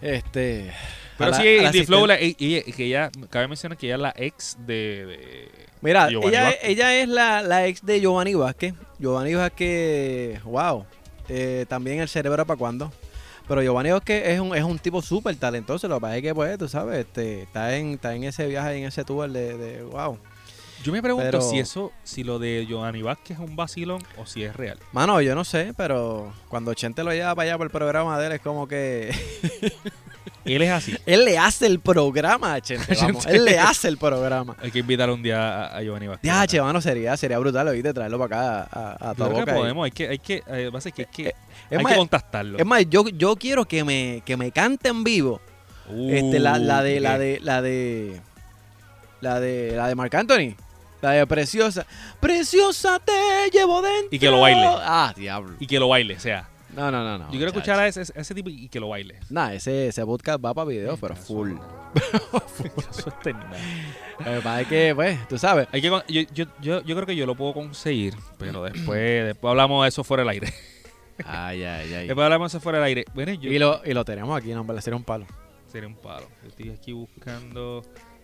Este... 0.00 0.72
Pero 1.16 1.32
la- 1.32 1.36
sí, 1.36 1.48
Indie 1.64 1.84
Flow, 1.84 2.06
la- 2.06 2.20
y, 2.20 2.36
y- 2.38 2.62
que 2.72 2.84
ella, 2.86 3.10
cabe 3.28 3.48
mencionar 3.48 3.76
que 3.76 3.86
ella 3.86 3.96
es 3.96 4.00
la 4.00 4.14
ex 4.16 4.56
de. 4.66 5.04
de 5.06 5.50
Mira, 5.80 6.08
Giovanni 6.10 6.30
ella, 6.30 6.44
Vázquez. 6.44 6.68
ella 6.70 6.94
es 7.00 7.08
la, 7.08 7.42
la 7.42 7.66
ex 7.66 7.84
de 7.84 8.00
Giovanni 8.00 8.34
Vázquez. 8.34 8.74
Giovanni 9.00 9.34
Vázquez, 9.34 10.40
wow. 10.44 10.86
Eh, 11.28 11.66
también 11.68 11.98
el 11.98 12.08
cerebro 12.08 12.46
para 12.46 12.56
cuándo. 12.56 12.92
Pero 13.48 13.62
Giovanni 13.62 13.90
Vázquez 13.90 14.28
es 14.28 14.38
un, 14.38 14.54
es 14.54 14.62
un 14.62 14.78
tipo 14.78 15.02
súper 15.02 15.34
talentoso. 15.34 15.88
Lo 15.88 15.96
que 15.96 16.00
pasa 16.02 16.16
es 16.18 16.22
que, 16.22 16.34
pues, 16.36 16.56
tú 16.56 16.68
sabes, 16.68 17.00
este, 17.00 17.42
está, 17.42 17.74
en, 17.76 17.94
está 17.94 18.14
en 18.14 18.22
ese 18.22 18.46
viaje, 18.46 18.76
en 18.76 18.84
ese 18.84 19.04
tour 19.04 19.28
de, 19.28 19.56
de 19.58 19.82
wow. 19.82 20.18
Yo 20.84 20.92
me 20.92 21.02
pregunto 21.02 21.26
Pero- 21.30 21.42
si 21.42 21.58
eso, 21.58 21.92
si 22.04 22.22
lo 22.24 22.38
de 22.38 22.64
Giovanni 22.68 23.02
Vázquez 23.02 23.38
es 23.38 23.44
un 23.44 23.56
vacilón 23.56 24.00
o 24.16 24.26
si 24.26 24.44
es 24.44 24.54
real. 24.56 24.78
Mano, 24.92 25.20
yo 25.20 25.34
no 25.34 25.44
sé, 25.44 25.74
pero 25.76 26.32
cuando 26.48 26.72
Chente 26.74 27.02
lo 27.04 27.12
lleva 27.12 27.34
para 27.34 27.48
allá 27.50 27.58
por 27.58 27.66
el 27.66 27.70
programa 27.72 28.18
de 28.18 28.26
él, 28.26 28.32
es 28.32 28.40
como 28.40 28.66
que. 28.68 29.10
Él 30.44 30.62
es 30.62 30.70
así. 30.70 30.96
él 31.04 31.26
le 31.26 31.36
hace 31.36 31.66
el 31.66 31.78
programa 31.78 32.54
a 32.54 32.60
Chente, 32.62 32.94
vamos. 33.02 33.26
Él 33.26 33.44
le 33.44 33.58
hace 33.58 33.86
el 33.88 33.98
programa. 33.98 34.56
Hay 34.62 34.70
que 34.70 34.78
invitar 34.78 35.10
un 35.10 35.22
día 35.22 35.64
a, 35.66 35.76
a 35.76 35.82
Giovanni 35.82 36.06
Vázquez. 36.06 36.26
Ya, 36.26 36.46
che, 36.46 36.62
mano, 36.62 36.80
sería, 36.80 37.14
sería 37.18 37.38
brutal, 37.38 37.68
oíste, 37.68 37.92
traerlo 37.92 38.18
para 38.18 38.62
acá 38.62 38.68
a, 38.72 39.10
a 39.10 39.14
tu 39.14 39.24
creo 39.24 39.34
que 39.34 39.40
boca. 39.40 39.52
y- 39.52 39.58
podemos, 39.58 39.84
hay 39.84 39.90
que, 39.90 40.08
hay 40.08 40.18
que, 40.18 40.34
eh, 40.46 40.70
que 40.94 41.02
hay 41.02 41.06
que, 41.12 41.28
Eh, 41.28 41.34
hay 41.70 41.76
Es 41.76 41.82
más, 41.82 41.92
que 41.92 41.98
contactarlo. 41.98 42.56
es 42.58 42.64
más, 42.64 42.82
yo, 42.88 43.06
yo 43.08 43.36
quiero 43.36 43.66
que 43.66 43.84
me, 43.84 44.22
que 44.24 44.38
me 44.38 44.50
cante 44.50 44.88
en 44.88 45.04
vivo. 45.04 45.38
Este, 46.08 46.38
la, 46.38 46.58
la 46.58 46.82
de, 46.82 46.98
Uh, 46.98 47.02
la 47.02 47.12
¿qué? 47.12 47.18
de, 47.18 47.40
la 47.42 47.62
de, 47.62 48.20
la 49.20 49.40
de, 49.40 49.72
la 49.76 49.88
de 49.88 49.94
Marc 49.96 50.14
Anthony. 50.14 50.54
La 51.00 51.12
de 51.12 51.26
Preciosa. 51.26 51.86
Preciosa 52.20 52.98
te 52.98 53.50
llevo 53.52 53.80
dentro. 53.82 54.08
Y 54.10 54.18
que 54.18 54.30
lo 54.30 54.40
baile. 54.40 54.64
Ah, 54.66 55.12
diablo. 55.16 55.54
Y 55.60 55.66
que 55.66 55.78
lo 55.78 55.88
baile, 55.88 56.16
o 56.16 56.20
sea. 56.20 56.48
No, 56.74 56.90
no, 56.90 57.02
no, 57.02 57.18
no. 57.18 57.24
yo 57.26 57.32
quiero 57.32 57.48
escuchar 57.48 57.78
a 57.80 57.88
ese, 57.88 58.00
a 58.00 58.20
ese 58.20 58.34
tipo 58.34 58.50
y 58.50 58.68
que 58.68 58.78
lo 58.78 58.88
baile. 58.88 59.18
Nah, 59.30 59.52
ese, 59.52 59.88
ese 59.88 60.04
podcast 60.04 60.44
va 60.44 60.54
para 60.54 60.68
video, 60.68 60.96
pero 60.96 61.16
full. 61.16 61.52
Eso 62.90 63.08
es 63.08 63.20
terrible. 63.20 63.58
Lo 64.18 64.68
que 64.68 64.92
pues, 64.94 65.28
tú 65.28 65.38
sabes. 65.38 65.66
Hay 65.72 65.80
que, 65.80 65.88
yo, 65.88 66.02
yo, 66.08 66.44
yo, 66.60 66.82
yo 66.82 66.94
creo 66.94 67.06
que 67.06 67.16
yo 67.16 67.26
lo 67.26 67.34
puedo 67.34 67.54
conseguir, 67.54 68.14
pero 68.38 68.62
después, 68.62 69.24
después 69.24 69.50
hablamos 69.50 69.82
de 69.84 69.88
eso 69.88 70.04
fuera 70.04 70.22
del 70.22 70.30
aire. 70.30 70.52
Ay, 71.24 71.64
ay, 71.64 71.94
ay. 71.94 72.06
Después 72.06 72.24
hablamos 72.24 72.52
de 72.52 72.58
eso 72.58 72.62
fuera 72.62 72.78
del 72.78 72.86
aire. 72.86 73.04
Bueno, 73.14 73.32
yo 73.32 73.50
Y 73.50 73.58
lo, 73.58 73.80
y 73.84 73.92
lo 73.92 74.04
tenemos 74.04 74.38
aquí, 74.38 74.52
no, 74.52 74.60
hombre, 74.60 74.80
sería 74.82 74.96
un 74.96 75.04
palo. 75.04 75.26
sería 75.66 75.88
un 75.88 75.96
palo. 75.96 76.28
Yo 76.42 76.48
estoy 76.48 76.70
aquí 76.70 76.92
buscando. 76.92 77.82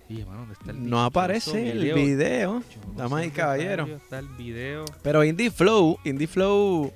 Y, 0.08 0.20
hermano, 0.20 0.40
¿dónde 0.40 0.54
está 0.54 0.70
el 0.70 0.88
No 0.88 1.02
aparece 1.04 1.70
el 1.70 1.92
video. 1.94 2.60
Yo 2.60 2.80
no 2.88 2.94
Damas 2.94 3.24
y 3.26 3.30
caballeros. 3.30 3.88
Está 3.88 4.18
el 4.18 4.28
video. 4.28 4.84
Pero 5.02 5.24
Indie 5.24 5.50
Flow, 5.50 5.98
Indie 6.04 6.26
Flow 6.26 6.92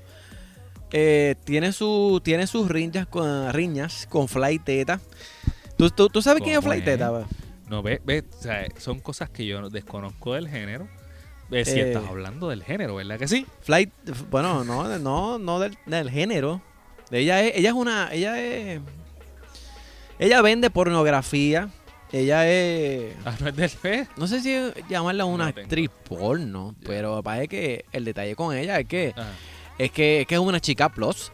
eh, 0.92 1.34
tiene 1.44 1.72
su 1.72 2.20
tiene 2.22 2.46
sus 2.46 2.68
riñas 2.68 3.06
con 3.06 3.52
riñas 3.52 4.06
con 4.10 4.28
Fly 4.28 4.58
Teta. 4.58 5.00
¿Tú, 5.78 5.88
tú, 5.90 6.08
tú 6.08 6.20
sabes 6.22 6.42
quién 6.42 6.54
es 6.56 6.60
¿Cómo 6.60 6.72
Fly? 6.72 6.84
Teta? 6.84 7.24
No, 7.68 7.82
ve, 7.82 8.00
ve, 8.04 8.24
o 8.38 8.42
sea, 8.42 8.66
son 8.78 9.00
cosas 9.00 9.30
que 9.30 9.46
yo 9.46 9.60
no- 9.60 9.70
desconozco 9.70 10.34
del 10.34 10.48
género. 10.48 10.88
Eh, 11.50 11.64
si 11.64 11.78
Eh. 11.80 11.88
estás 11.88 12.04
hablando 12.08 12.48
del 12.50 12.62
género, 12.62 12.96
¿verdad 12.96 13.18
que 13.18 13.28
sí? 13.28 13.46
Fly, 13.62 13.90
bueno, 14.30 14.64
no, 14.64 14.98
no, 14.98 15.38
no 15.38 15.60
del, 15.60 15.78
del 15.86 16.10
género. 16.10 16.60
Ella 17.10 17.42
es, 17.42 17.56
ella 17.56 17.70
es 17.70 17.74
una, 17.74 18.12
ella 18.12 18.38
es, 18.40 18.80
ella 20.18 20.42
vende 20.42 20.68
pornografía. 20.70 21.70
Ella 22.12 22.48
es, 22.48 23.14
Ah, 23.24 23.34
no 23.40 23.48
es 23.48 23.56
del 23.56 23.68
fe. 23.70 24.08
no 24.16 24.26
sé 24.26 24.40
si 24.40 24.56
llamarla 24.88 25.24
una 25.26 25.44
No 25.44 25.50
actriz 25.50 25.90
porno, 26.08 26.74
pero 26.84 27.22
parece 27.22 27.48
que 27.48 27.84
el 27.92 28.04
detalle 28.04 28.34
con 28.34 28.56
ella 28.56 28.78
es 28.80 28.86
que 28.86 29.14
es 29.78 29.90
que 29.90 30.22
es 30.22 30.26
que 30.26 30.34
es 30.34 30.40
una 30.40 30.60
chica 30.60 30.88
plus. 30.88 31.30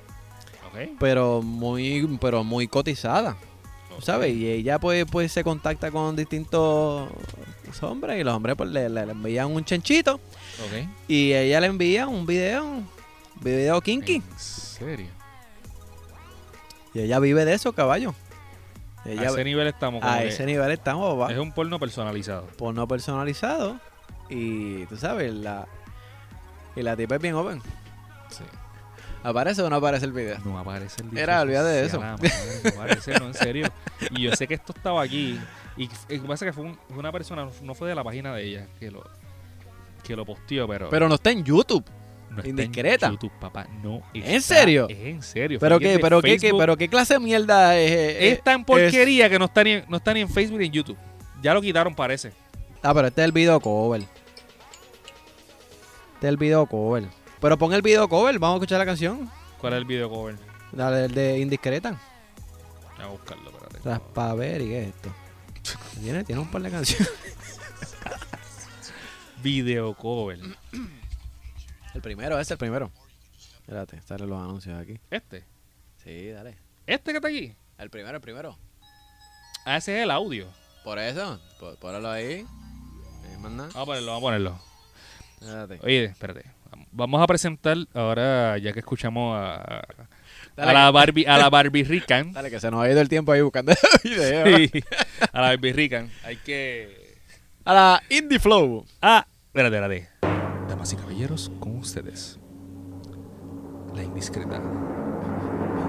Ok. 0.69 0.97
pero 0.99 1.41
muy, 1.43 2.19
pero 2.21 2.43
muy 2.43 2.67
cotizada. 2.67 3.37
¿Sabes? 4.03 4.35
Y 4.35 4.49
ella 4.51 4.81
pues, 4.81 5.05
pues 5.09 5.31
se 5.31 5.45
contacta 5.45 5.93
con 5.93 6.17
distintos 6.17 7.09
hombres 7.81 8.21
y 8.21 8.25
los 8.25 8.35
hombres 8.35 8.57
pues 8.57 8.69
le, 8.71 8.89
le- 8.89 9.07
le 9.07 9.13
envían 9.13 9.53
un 9.53 9.65
chanchito 9.65 10.15
Ok. 10.17 10.89
y 11.07 11.33
ella 11.33 11.61
le 11.61 11.69
envía 11.69 12.09
un 12.09 12.27
video, 12.27 12.65
un 12.65 12.89
video 13.41 13.81
kinky. 13.81 14.17
¿En 14.17 14.25
serio? 14.39 15.07
Y 16.93 17.01
ella 17.03 17.21
vive 17.21 17.45
de 17.45 17.55
eso, 17.55 17.73
caballo. 17.73 18.15
Ella, 19.05 19.23
a 19.23 19.25
ese 19.27 19.45
nivel 19.45 19.67
estamos. 19.67 20.03
a 20.03 20.23
ese 20.25 20.47
nivel 20.47 20.71
estamos, 20.71 21.31
Es 21.31 21.39
un 21.39 21.53
porno 21.53 21.79
personalizado. 21.79 22.47
porno 22.59 22.89
personalizado 22.89 23.79
y 24.31 24.87
tú 24.87 24.97
sabes, 24.97 25.33
la, 25.33 25.67
y 26.75 26.83
la 26.83 26.97
tipa 26.97 27.17
es 27.17 27.21
bien 27.23 27.35
open. 27.35 27.61
Sí. 28.31 28.45
¿Aparece 29.23 29.63
o 29.63 29.71
no 29.71 29.77
aparece 29.77 30.05
el 30.07 30.13
video? 30.13 30.39
No 30.45 30.59
aparece 30.59 31.03
el 31.03 31.17
Era, 31.17 31.41
olvídate 31.41 31.69
de 31.69 31.87
eso. 31.87 32.01
madre, 32.01 32.31
No 32.65 32.71
aparece, 32.71 33.19
no, 33.19 33.27
en 33.27 33.35
serio. 33.35 33.69
Y 34.11 34.23
yo 34.23 34.35
sé 34.37 34.47
que 34.47 34.55
esto 34.55 34.73
estaba 34.77 35.03
aquí. 35.03 35.41
Y 35.77 35.89
lo 35.89 36.23
que 36.23 36.29
pasa 36.29 36.45
es 36.45 36.51
que 36.51 36.53
fue, 36.53 36.65
un- 36.65 36.79
una 36.97 37.11
persona, 37.11 37.49
no 37.63 37.75
fue 37.75 37.89
de 37.89 37.95
la 37.95 38.05
página 38.05 38.35
de 38.35 38.45
ella 38.45 38.67
que 38.79 38.91
lo, 38.91 39.03
que 40.03 40.15
lo 40.15 40.25
posteó, 40.27 40.69
pero. 40.69 40.91
Pero 40.91 41.09
no 41.09 41.15
está 41.15 41.31
en 41.31 41.43
YouTube. 41.43 41.85
No 42.35 42.41
está 42.41 42.49
indiscreta. 42.51 43.07
En 43.07 43.13
YouTube, 43.13 43.33
papá. 43.41 43.67
No. 43.83 44.03
¿En 44.13 44.43
serio? 44.43 44.87
Es 44.89 44.99
en 44.99 45.23
serio. 45.23 45.59
¿Pero 45.61 45.79
qué, 45.79 45.93
de 45.93 45.99
pero 45.99 46.21
qué, 46.21 46.39
pero 46.59 46.77
qué 46.77 46.89
clase 46.89 47.15
de 47.15 47.21
mierda 47.21 47.79
es? 47.79 47.91
es- 47.93 48.33
Es 48.39 48.45
tan 48.45 48.65
porquería 48.65 49.29
que 49.31 49.39
no 49.39 49.47
está, 49.47 49.65
ni, 49.65 49.81
no 49.89 49.97
está 49.97 50.13
ni 50.15 50.21
en 50.21 50.29
Facebook 50.29 50.59
ni 50.59 50.67
en 50.67 50.73
YouTube. 50.73 50.97
Ya 51.43 51.55
lo 51.55 51.61
quitaron, 51.63 51.95
parece. 51.95 52.33
Ah, 52.83 52.93
pero 52.95 53.09
este 53.09 53.23
es 53.23 53.25
el 53.27 53.33
video 53.33 53.61
cover. 53.61 54.03
Este 56.15 56.27
es 56.27 56.29
el 56.29 56.37
video 56.37 56.67
cover. 56.67 57.05
Pero 57.41 57.59
pon 57.59 57.73
el 57.75 57.83
video 57.83 58.09
cover, 58.09 58.39
vamos 58.39 58.55
a 58.55 58.57
escuchar 58.59 58.79
la 58.79 58.87
canción. 58.87 59.31
¿Cuál 59.61 59.75
es 59.75 59.79
el 59.79 59.85
video 59.85 60.09
cover? 60.11 60.37
Dale, 60.73 61.05
el 61.07 61.15
de 61.15 61.39
Indiscreta. 61.39 61.99
Voy 62.97 63.05
a 63.05 63.09
buscarlo, 63.09 63.51
espérate. 63.51 63.79
Raspaveri, 63.89 64.65
¿qué 64.67 64.83
es 64.83 64.89
esto? 64.89 65.15
Tiene, 66.03 66.25
tiene 66.25 66.41
un 66.41 66.51
par 66.51 66.63
de 66.63 66.71
canciones. 66.71 67.11
Video 69.43 69.95
cover. 69.95 70.39
El 71.95 72.01
primero, 72.01 72.35
ese 72.35 72.43
es 72.43 72.51
el 72.53 72.59
primero. 72.59 72.91
Espérate, 73.61 74.01
salen 74.03 74.29
los 74.29 74.43
anuncios 74.43 74.79
aquí. 74.79 74.99
Este. 75.11 75.45
Sí, 76.03 76.29
dale. 76.31 76.57
Este 76.87 77.13
que 77.13 77.19
está 77.19 77.29
aquí. 77.29 77.55
El 77.79 77.89
primero, 77.89 78.17
el 78.17 78.21
primero. 78.21 78.59
Ah, 79.65 79.77
ese 79.77 79.99
es 79.99 80.05
el 80.05 80.11
audio. 80.11 80.49
Por 80.83 80.99
eso, 80.99 81.41
por, 81.59 81.77
ponlo 81.79 82.11
ahí. 82.11 82.45
Vamos 83.41 83.75
a 83.75 83.85
ponerlo, 83.85 84.13
vamos 84.13 84.23
a 84.23 84.27
ponerlo. 84.27 84.61
Espérate. 85.41 85.81
Oye, 85.83 86.05
espérate. 86.05 86.45
Vamos 86.91 87.23
a 87.23 87.27
presentar 87.27 87.77
ahora, 87.95 88.59
ya 88.59 88.73
que 88.73 88.81
escuchamos 88.81 89.37
a, 89.37 89.85
a 90.57 90.73
la 90.73 90.91
Barbie, 90.91 91.27
a 91.27 91.39
la 91.39 91.49
Barbie 91.51 91.85
Rican. 91.85 92.33
Dale, 92.33 92.51
que 92.51 92.61
se 92.61 92.71
nos 92.71 92.83
ha 92.83 92.91
ido 92.91 93.01
el 93.01 93.09
tiempo 93.09 93.33
ahí 93.33 93.41
buscando 93.41 93.73
el 93.73 93.79
video. 94.11 94.57
Sí, 94.59 94.85
a 95.33 95.41
la 95.41 95.49
Barbie 95.49 95.73
Rican. 95.73 96.11
Hay 96.25 96.37
que. 96.37 97.19
A 97.65 97.73
la 97.73 98.03
Indie 98.11 98.39
Flow. 98.39 98.85
Ah, 99.01 99.27
espérate, 99.47 99.77
espérate. 99.77 100.09
Damas 100.85 100.93
y 100.93 100.97
caballeros, 100.97 101.51
con 101.61 101.79
ustedes. 101.79 102.39
La 103.95 104.03
indiscreta. 104.03 104.61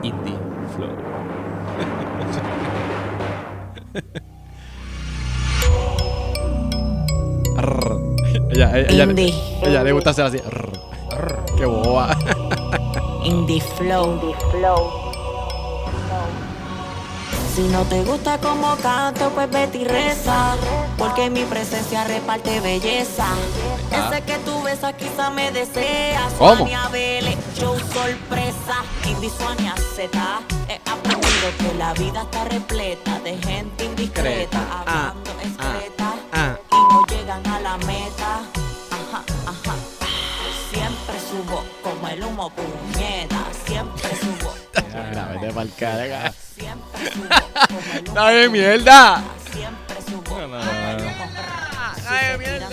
Indie 0.01 0.38
Flow. 0.73 0.88
Ella, 8.51 8.77
ella, 8.77 8.89
ella, 8.89 9.03
Indie. 9.03 9.34
ella 9.63 9.84
le 9.84 9.91
gusta 9.91 10.12
hacer 10.12 10.25
así. 10.25 10.38
Arr. 10.38 10.71
Arr. 11.12 11.45
Qué 11.58 11.65
boba. 11.65 12.15
Indie 13.25 13.60
Flow. 13.60 14.34
Si 17.53 17.67
no 17.67 17.84
te 17.84 18.01
gusta 18.05 18.38
como 18.38 18.77
canto, 18.77 19.29
pues 19.31 19.51
vete 19.51 19.79
y 19.79 19.84
reza. 19.84 20.55
Porque 20.97 21.29
mi 21.29 21.43
presencia 21.43 22.03
reparte 22.05 22.60
belleza. 22.62 23.25
Ese 23.91 24.21
que 24.23 24.38
tú 24.39 24.62
besas 24.63 24.93
quizá 24.93 25.29
me 25.29 25.51
desea. 25.51 26.27
¿Cómo? 26.38 26.67
Vélez, 26.91 27.38
show 27.58 27.77
sorpresa. 27.93 28.84
Indie 29.05 29.29
Suania 29.29 29.75
Z. 29.95 30.10
He 30.69 30.79
aprendido 30.89 31.47
que 31.60 31.73
la 31.77 31.93
vida 31.93 32.21
está 32.21 32.45
repleta 32.45 33.19
de 33.19 33.38
gente 33.38 33.86
indiscreta. 33.86 34.60
Ah, 34.88 35.10
Hablando 35.10 35.31
excreta. 35.41 36.13
ah. 36.34 36.55
Y 36.71 36.75
no 36.93 37.05
llegan 37.08 37.45
a 37.47 37.60
la 37.60 37.77
meta. 37.79 38.39
Ajá, 38.91 39.23
ajá. 39.45 39.75
Siempre 40.71 41.19
subo 41.29 41.63
como 41.84 42.08
el 42.08 42.23
humo 42.23 42.49
puñeta. 42.51 43.38
Siempre 43.65 44.10
subo. 44.17 44.53
Mira, 45.10 45.25
vete 45.34 45.53
pa'l. 45.53 45.69
Siempre 46.55 47.01
subo 47.12 47.36
como 47.43 47.84
el 47.93 48.10
humo 48.10 48.15
¡Ay, 48.19 48.49
mierda! 48.49 49.23
Siempre 49.51 49.97
subo. 50.01 50.39
No, 50.39 50.47
no, 50.47 50.58
no, 50.58 50.63
no. 50.63 50.65
Si 50.65 50.85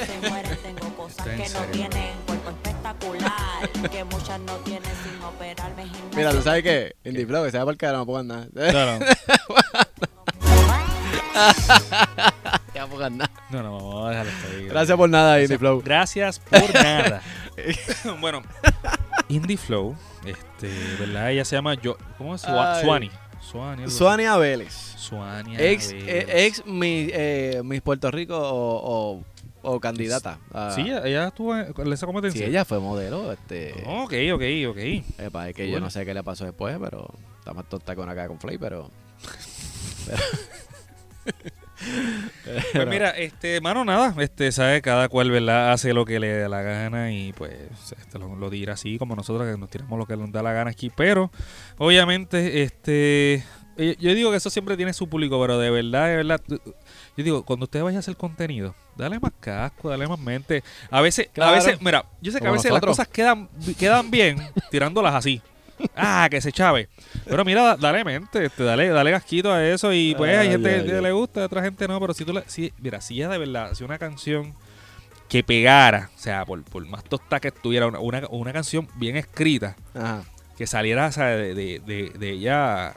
se 0.06 0.28
mueren. 0.28 0.56
Tengo 0.62 0.96
cosas 0.96 1.26
¿En 1.26 1.42
que 1.42 1.48
no 1.50 1.60
tienen 1.72 2.14
cuerpo 2.26 2.50
espectacular. 2.50 3.90
Que 3.90 4.04
muchas 4.04 4.40
no 4.40 4.52
tienen 4.56 4.90
sin 5.02 5.22
operarme. 5.22 5.82
gimnasio. 5.84 6.16
Mira, 6.16 6.30
¿tú 6.32 6.42
sabes 6.42 6.62
qué? 6.62 6.94
Indie 7.04 7.26
Flow, 7.26 7.44
que 7.44 7.50
se 7.50 7.58
va 7.58 7.64
por 7.64 7.72
el 7.72 7.78
carajo, 7.78 8.04
no 8.04 8.06
pongan 8.06 8.28
nada. 8.28 8.46
No, 8.52 8.98
no. 8.98 9.06
Ya 12.74 12.86
pongan 12.86 13.18
nada. 13.18 13.30
No, 13.50 13.62
no, 13.62 13.72
vamos 13.76 14.06
a 14.06 14.10
dejar 14.10 14.26
esto 14.26 14.48
ahí. 14.50 14.66
Gracias 14.66 14.96
por 14.96 15.08
nada, 15.08 15.40
Indie 15.42 15.58
Flow. 15.58 15.82
Gracias 15.84 16.38
por 16.38 16.74
nada. 16.74 17.22
bueno, 18.20 18.42
Indie 19.28 19.56
Flow, 19.56 19.96
este, 20.24 20.68
¿verdad? 20.98 21.30
Ella 21.30 21.44
se 21.44 21.56
llama 21.56 21.74
yo, 21.74 21.96
¿cómo 22.18 22.34
es? 22.34 22.40
Suani. 22.42 23.10
Suani. 23.40 23.72
algo 23.72 23.84
así. 23.86 23.96
Suania 23.96 24.36
Vélez. 24.36 24.72
Suania. 24.96 25.58
Ex, 25.60 25.92
Vélez. 25.92 26.08
eh, 26.08 26.46
ex 26.46 26.66
mi, 26.66 27.08
eh, 27.12 27.60
Miss 27.64 27.80
Puerto 27.82 28.10
Rico 28.10 28.38
o, 28.38 29.16
o, 29.16 29.24
o 29.62 29.80
candidata. 29.80 30.38
a- 30.52 30.72
Sí, 30.74 30.82
ella, 30.82 31.28
estuvo 31.28 31.56
en 31.56 31.92
esa 31.92 32.06
competencia. 32.06 32.44
Sí, 32.44 32.50
ella 32.50 32.64
fue 32.64 32.78
modelo. 32.80 33.32
Este, 33.32 33.72
Ok, 33.86 34.12
ok, 34.34 34.42
ok. 34.70 34.78
epa, 35.18 35.48
es 35.48 35.54
que 35.54 35.66
yo 35.66 35.72
Bueno. 35.72 35.86
no 35.86 35.90
sé 35.90 36.04
qué 36.04 36.14
le 36.14 36.22
pasó 36.22 36.44
después, 36.44 36.76
pero 36.80 37.08
está 37.38 37.52
más 37.54 37.68
tonta 37.68 37.94
con 37.96 38.08
acá 38.08 38.26
con 38.28 38.38
Flay, 38.40 38.58
pero. 38.58 38.90
Pues 42.74 42.86
mira, 42.86 43.10
este, 43.10 43.60
mano, 43.60 43.84
nada, 43.84 44.14
este, 44.22 44.52
sabe, 44.52 44.80
cada 44.82 45.08
cual, 45.08 45.30
¿verdad? 45.32 45.72
Hace 45.72 45.92
lo 45.92 46.04
que 46.04 46.20
le 46.20 46.38
da 46.38 46.48
la 46.48 46.62
gana 46.62 47.10
y 47.12 47.32
pues 47.32 47.52
este, 47.98 48.18
lo, 48.20 48.36
lo 48.36 48.50
dirá 48.50 48.74
así 48.74 48.98
como 48.98 49.16
nosotros 49.16 49.50
que 49.52 49.58
nos 49.58 49.68
tiramos 49.68 49.98
lo 49.98 50.06
que 50.06 50.16
nos 50.16 50.30
da 50.30 50.42
la 50.44 50.52
gana 50.52 50.70
aquí. 50.70 50.92
Pero, 50.96 51.32
obviamente, 51.78 52.62
este, 52.62 53.42
eh, 53.76 53.96
yo 53.98 54.14
digo 54.14 54.30
que 54.30 54.36
eso 54.36 54.48
siempre 54.50 54.76
tiene 54.76 54.92
su 54.92 55.08
público, 55.08 55.40
pero 55.40 55.58
de 55.58 55.70
verdad, 55.70 56.06
de 56.08 56.16
verdad, 56.16 56.40
yo 57.16 57.24
digo, 57.24 57.42
cuando 57.44 57.64
usted 57.64 57.82
vaya 57.82 57.98
a 57.98 58.00
hacer 58.00 58.16
contenido, 58.16 58.74
dale 58.96 59.18
más 59.20 59.32
casco, 59.40 59.90
dale 59.90 60.06
más 60.06 60.18
mente. 60.18 60.62
A 60.90 61.00
veces, 61.00 61.28
a 61.40 61.50
veces, 61.50 61.80
mira, 61.82 62.04
yo 62.20 62.32
sé 62.32 62.40
que 62.40 62.46
a 62.46 62.50
veces 62.52 62.70
nosotros. 62.70 62.96
las 62.98 63.06
cosas 63.06 63.08
quedan, 63.14 63.48
quedan 63.78 64.10
bien 64.10 64.38
tirándolas 64.70 65.14
así. 65.14 65.42
Ah, 65.96 66.28
que 66.30 66.40
se 66.40 66.52
chave. 66.52 66.88
Pero 67.24 67.44
mira, 67.44 67.62
da- 67.62 67.76
dale 67.76 68.04
mente, 68.04 68.44
este, 68.44 68.62
dale, 68.62 68.88
dale 68.88 69.10
gasquito 69.10 69.52
a 69.52 69.64
eso 69.66 69.92
y 69.92 70.14
pues 70.14 70.30
hay 70.38 70.46
Ay, 70.46 70.52
gente 70.52 70.84
que 70.86 71.00
le 71.00 71.12
gusta, 71.12 71.44
otra 71.44 71.62
gente 71.62 71.88
no, 71.88 71.98
pero 72.00 72.14
si 72.14 72.24
tú 72.24 72.32
le, 72.32 72.44
si, 72.46 72.72
mira, 72.78 73.00
si 73.00 73.16
ya 73.16 73.28
de 73.28 73.38
verdad, 73.38 73.74
si 73.74 73.82
una 73.82 73.98
canción 73.98 74.54
que 75.28 75.42
pegara, 75.42 76.10
o 76.14 76.18
sea, 76.18 76.44
por, 76.44 76.62
por 76.62 76.86
más 76.86 77.02
tostada 77.04 77.40
que 77.40 77.48
estuviera, 77.48 77.86
una, 77.86 77.98
una, 77.98 78.22
una 78.30 78.52
canción 78.52 78.86
bien 78.96 79.16
escrita, 79.16 79.74
Ajá. 79.94 80.22
que 80.56 80.66
saliera 80.66 81.06
o 81.06 81.12
sea, 81.12 81.26
de, 81.28 81.54
de, 81.54 81.80
de, 81.84 82.12
de 82.16 82.30
ella 82.30 82.94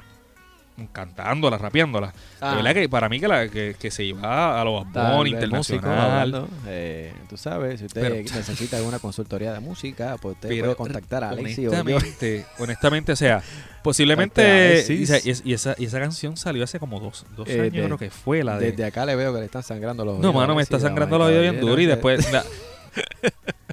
cantándola, 0.92 1.58
rapeándola. 1.58 2.14
Ah. 2.42 2.52
De 2.52 2.56
verdad 2.58 2.74
que 2.74 2.90
para 2.90 3.08
mí 3.10 3.20
que, 3.20 3.28
la, 3.28 3.48
que, 3.50 3.76
que 3.80 3.92
se 3.92 4.04
iba 4.04 4.60
a 4.60 4.64
los 4.66 4.92
Bad 4.92 5.14
músico 5.18 5.36
internacional. 5.36 6.48
eh, 6.68 7.14
tú 7.30 7.38
sabes, 7.38 7.80
si 7.80 7.86
usted 7.86 8.02
Pero- 8.02 8.16
necesita 8.16 8.78
alguna 8.78 9.00
consultoría 9.00 9.54
de 9.54 9.60
música, 9.62 10.18
pues 10.22 10.36
usted 10.36 10.50
Pero 10.50 10.64
puede 10.64 10.76
contactar 10.76 11.24
a 11.24 11.30
Alexi 11.30 11.68
o 11.68 11.72
yo. 11.72 11.80
honestamente, 11.80 12.46
honestamente, 12.60 13.12
o 13.14 13.16
sea, 13.16 13.42
posiblemente 13.84 14.42
Alexis. 14.74 15.00
y, 15.00 15.04
esa- 15.04 15.20
y 15.28 15.32
es- 15.32 15.42
y 15.46 15.54
esa, 15.54 15.76
y 15.78 15.86
esa 15.86 16.00
canción 16.00 16.36
salió 16.38 16.64
hace 16.64 16.80
como 16.80 17.00
dos, 17.00 17.26
dos 17.38 17.48
Eh, 17.48 17.54
años, 17.62 17.74
de- 17.74 17.84
creo 17.86 17.98
que 17.98 18.10
fue 18.10 18.44
la 18.44 18.58
de. 18.60 18.72
Desde 18.72 18.86
acá 18.86 19.06
le 19.06 19.16
veo 19.16 19.34
que 19.34 19.40
le 19.40 19.46
están 19.46 19.64
sangrando 19.64 20.04
los 20.04 20.16
No, 20.16 20.30
oídos, 20.30 20.36
mano, 20.36 20.56
me 20.56 20.62
está 20.64 20.80
sangrando 20.80 21.18
los 21.18 21.28
oídos 21.28 21.42
bien 21.44 21.60
duro 21.62 21.80
y 21.82 21.86
después. 21.86 22.28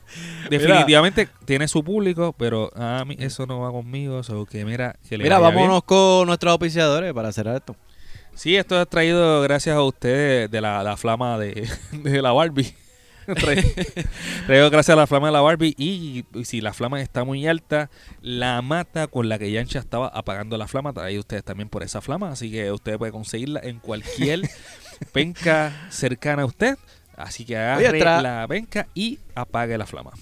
definitivamente 0.58 1.28
tiene 1.44 1.68
su 1.68 1.82
público, 1.84 2.34
pero 2.36 2.70
a 2.76 3.04
mí 3.04 3.16
eso 3.18 3.46
no 3.46 3.60
va 3.60 3.70
conmigo. 3.70 4.22
So 4.22 4.46
que 4.46 4.64
mira, 4.64 4.96
que 5.08 5.16
le 5.18 5.24
Mira, 5.24 5.38
bien. 5.38 5.54
vámonos 5.54 5.84
con 5.84 6.26
nuestros 6.26 6.50
auspiciadores 6.52 7.12
para 7.12 7.32
cerrar 7.32 7.56
esto. 7.56 7.76
Sí, 8.34 8.56
esto 8.56 8.80
es 8.80 8.88
traído 8.88 9.42
gracias 9.42 9.76
a 9.76 9.82
ustedes 9.82 10.50
de 10.50 10.60
la, 10.60 10.82
la 10.82 10.96
flama 10.96 11.38
de, 11.38 11.68
de 11.92 12.22
la 12.22 12.32
Barbie. 12.32 12.74
Traído- 14.46 14.70
gracias 14.70 14.90
a 14.94 14.96
la 15.00 15.06
flama 15.06 15.28
de 15.28 15.32
la 15.32 15.40
Barbie 15.40 15.74
y, 15.78 16.24
y 16.34 16.44
si 16.44 16.60
la 16.60 16.72
flama 16.72 17.00
está 17.00 17.24
muy 17.24 17.46
alta, 17.46 17.88
la 18.20 18.60
mata 18.62 19.06
con 19.06 19.28
la 19.28 19.38
que 19.38 19.50
Yancha 19.52 19.78
estaba 19.78 20.08
apagando 20.08 20.56
la 20.58 20.66
flama, 20.66 20.92
traído 20.92 21.20
ustedes 21.20 21.44
también 21.44 21.68
por 21.68 21.82
esa 21.84 22.00
flama, 22.00 22.30
así 22.32 22.50
que 22.50 22.72
usted 22.72 22.98
puede 22.98 23.12
conseguirla 23.12 23.60
en 23.62 23.78
cualquier 23.78 24.40
penca 25.12 25.72
cercana 25.90 26.42
a 26.42 26.46
usted. 26.46 26.76
Así 27.16 27.44
que 27.44 27.56
agarre 27.56 28.00
la 28.00 28.46
penca 28.48 28.88
y 28.94 29.18
apague 29.34 29.76
la 29.78 29.86
flama. 29.86 30.12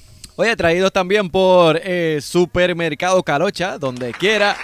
Oye, 0.40 0.57
traídos 0.57 0.90
también 0.90 1.29
por 1.29 1.79
eh, 1.85 2.18
Supermercado 2.22 3.22
Calocha, 3.22 3.76
donde 3.76 4.12
quiera 4.12 4.57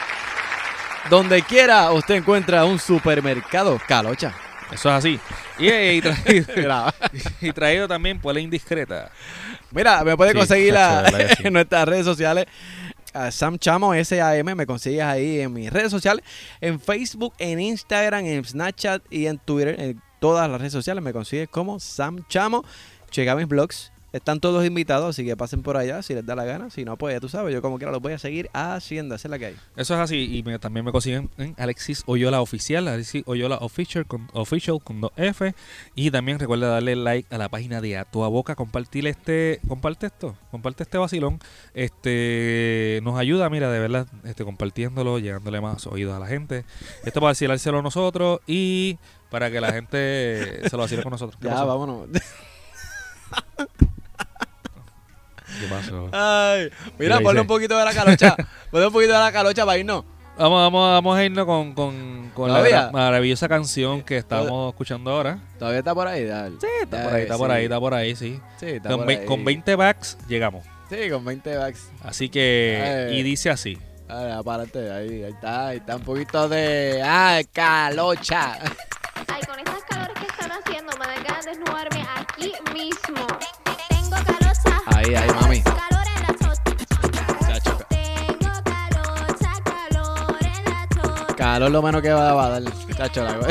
donde 1.11 1.43
quiera 1.43 1.93
usted 1.93 2.15
encuentra 2.15 2.65
un 2.65 2.79
supermercado 2.79 3.79
Calocha. 3.87 4.35
Eso 4.73 4.89
es 4.89 4.95
así. 4.95 5.21
Y, 5.59 5.69
eh, 5.69 5.97
y 5.97 6.01
traído, 6.01 6.47
Mira, 6.57 6.95
y 7.43 7.53
traído 7.53 7.87
también 7.87 8.19
por 8.19 8.33
la 8.33 8.41
indiscreta. 8.41 9.11
Mira, 9.71 10.03
me 10.03 10.17
puede 10.17 10.31
Sí, 10.33 10.39
conseguir 10.39 10.73
la- 10.73 11.11
sí. 11.37 11.43
en 11.47 11.53
nuestras 11.53 11.87
redes 11.87 12.07
sociales. 12.07 12.47
a 13.13 13.31
Sam 13.31 13.59
Chamo, 13.59 13.93
S-A-M, 13.93 14.55
me 14.55 14.65
consigues 14.65 15.03
ahí 15.03 15.41
en 15.41 15.53
mis 15.53 15.71
redes 15.71 15.91
sociales, 15.91 16.25
en 16.63 16.81
Facebook, 16.81 17.35
en 17.39 17.61
Instagram, 17.61 18.25
en 18.25 18.43
Snapchat 18.43 19.03
y 19.11 19.27
en 19.27 19.37
Twitter, 19.39 19.79
en 19.79 20.01
todas 20.21 20.49
las 20.51 20.59
redes 20.59 20.73
sociales 20.73 21.05
me 21.05 21.13
consigues 21.13 21.51
como 21.51 21.79
Sam 21.81 22.25
Chamo. 22.31 22.65
Checa 23.11 23.37
mis 23.37 23.47
blogs, 23.47 23.93
están 24.17 24.41
todos 24.41 24.65
invitados, 24.67 25.11
así 25.11 25.25
que 25.25 25.37
pasen 25.37 25.63
por 25.63 25.77
allá 25.77 26.03
si 26.03 26.15
les 26.15 26.25
da 26.27 26.35
la 26.35 26.45
gana. 26.45 26.71
Si 26.71 26.85
no, 26.85 26.97
pues 26.97 27.15
ya 27.15 27.21
tú 27.21 27.29
sabes, 27.29 27.53
yo 27.55 27.63
como 27.63 27.79
quiera 27.79 27.93
los 27.93 28.01
voy 28.03 28.13
a 28.13 28.19
seguir 28.19 28.51
haciendo, 28.53 29.15
esa 29.15 29.29
es 29.29 29.31
la 29.31 29.39
que 29.39 29.47
hay. 29.47 29.57
Eso 29.77 29.95
es 29.95 30.01
así. 30.01 30.37
Y 30.37 30.43
me- 30.43 30.59
también 30.59 30.85
me 30.85 30.93
consiguen 30.93 31.31
en 31.39 31.55
Alexis 31.59 32.03
Oyola 32.07 32.41
Oficial. 32.41 32.89
Alexis 32.89 33.23
Oyola 33.27 33.57
Official 33.57 34.07
con, 34.07 34.29
official 34.33 34.79
con 34.83 35.01
dos 35.01 35.13
F. 35.17 35.55
Y 35.95 36.11
también 36.11 36.39
recuerda 36.39 36.69
darle 36.69 36.97
like 36.97 37.33
a 37.35 37.39
la 37.39 37.49
página 37.49 37.81
de 37.81 37.97
A 37.99 38.05
Toda 38.05 38.29
Boca. 38.29 38.55
Compartir 38.55 39.07
este. 39.07 39.61
Comparte 39.69 40.07
esto. 40.07 40.37
Comparte 40.51 40.83
este 40.83 40.99
vacilón. 40.99 41.39
Este. 41.75 43.01
Nos 43.03 43.19
ayuda, 43.19 43.49
mira, 43.51 43.71
de 43.71 43.79
verdad. 43.79 44.07
Este, 44.25 44.45
compartiéndolo, 44.45 45.19
llegándole 45.19 45.61
más 45.61 45.87
oídos 45.87 46.15
a 46.15 46.19
la 46.19 46.27
gente. 46.27 46.65
Esto 47.05 47.21
para 47.21 47.31
vacilárselo 47.33 47.79
a 47.79 47.83
nosotros. 47.83 48.41
Y 48.47 48.99
para 49.31 49.51
que 49.51 49.61
la 49.61 49.73
gente 49.73 50.61
se 50.69 50.71
lo 50.73 50.79
vacile 50.79 51.03
con 51.03 51.11
nosotros. 51.11 51.39
¿Qué 51.41 51.49
Ya, 51.49 51.55
pasó? 51.55 51.67
vámonos. 51.67 52.09
¿Qué 55.61 55.67
pasó? 55.69 56.09
Ay, 56.13 56.71
mira, 56.99 57.19
¿Qué 57.19 57.25
ponle 57.25 57.41
un 57.41 57.47
poquito 57.47 57.77
de 57.79 57.85
la 57.85 57.93
calocha. 57.95 58.37
ponle 58.71 58.87
un 58.87 58.93
poquito 58.93 59.13
de 59.13 59.19
la 59.19 59.33
calocha 59.33 59.65
para 59.65 59.79
irnos. 59.79 60.05
Vamos, 60.39 60.61
vamos, 60.61 60.91
vamos 60.91 61.17
a 61.19 61.25
irnos 61.25 61.47
con, 61.47 61.73
con, 61.73 62.31
con 62.35 62.53
la 62.53 62.91
maravillosa 62.93 63.49
canción 63.49 64.03
que 64.03 64.19
estamos 64.19 64.69
escuchando 64.71 65.11
ahora. 65.11 65.39
Todavía 65.59 65.79
está 65.79 65.95
por 65.95 66.07
ahí, 66.07 66.25
dale. 66.25 66.57
Sí, 66.61 66.67
está 66.83 67.03
por 67.05 67.15
ahí, 67.15 67.23
está 67.23 67.39
por 67.39 67.51
ahí, 67.51 67.65
está 67.65 67.81
por 67.81 67.95
ahí, 67.95 68.17
sí. 68.17 68.41
Sí, 68.61 68.67
está 68.67 68.91
Con, 68.91 69.01
por 69.01 69.09
ahí. 69.09 69.25
con 69.25 69.45
20 69.47 69.75
backs 69.77 70.19
llegamos. 70.29 70.67
Sí, 70.91 71.09
con 71.11 71.25
20 71.25 71.57
bucks. 71.57 71.89
Así 72.05 72.29
que, 72.29 73.09
Ay. 73.11 73.19
y 73.19 73.23
dice 73.23 73.49
así. 73.49 73.79
Ay, 74.09 74.31
apárate, 74.33 74.93
ahí, 74.93 75.25
ahí 75.25 75.33
está, 75.33 75.69
ahí 75.69 75.79
está 75.79 75.97
un 75.97 76.03
poquito 76.03 76.49
de. 76.51 77.01
¡Ah, 77.03 77.41
calocha! 77.53 78.59
Ay, 79.29 79.41
con 79.49 79.59
estas 79.59 79.83
calores 79.89 80.17
que 80.21 80.27
están 80.27 80.53
haciendo, 80.53 80.93
me 80.99 81.07
dan 81.07 81.25
ganas 81.25 81.45
de 81.47 81.51
desnudarme 81.53 82.07
aquí 82.15 82.53
mismo. 82.75 83.27
Tengo 83.89 84.11
calocha. 84.11 84.83
Ahí, 84.95 85.15
ahí. 85.15 85.29
Calor 91.37 91.71
lo 91.71 91.83
menos 91.83 92.03
que 92.03 92.13
va, 92.13 92.33
va 92.33 92.47
a 92.47 92.61
dar. 92.61 92.63
Chacho, 92.97 93.25
la 93.25 93.37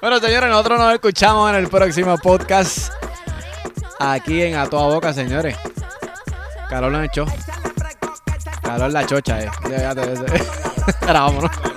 Bueno, 0.00 0.18
señores, 0.18 0.50
nosotros 0.50 0.80
nos 0.80 0.94
escuchamos 0.94 1.50
en 1.50 1.56
el 1.56 1.68
próximo 1.68 2.18
podcast. 2.18 2.92
Aquí 4.00 4.42
en 4.42 4.56
A 4.56 4.68
Toda 4.68 4.92
Boca, 4.92 5.12
señores. 5.12 5.56
Calor 6.68 6.90
lo 6.90 6.98
han 6.98 7.04
hecho. 7.04 7.24
Calor 8.62 8.90
la 8.90 9.06
chocha, 9.06 9.40
eh. 9.40 9.50
Fíjate, 9.62 10.12
ese. 10.12 10.24
Ahora 11.02 11.20
vámonos. 11.20 11.71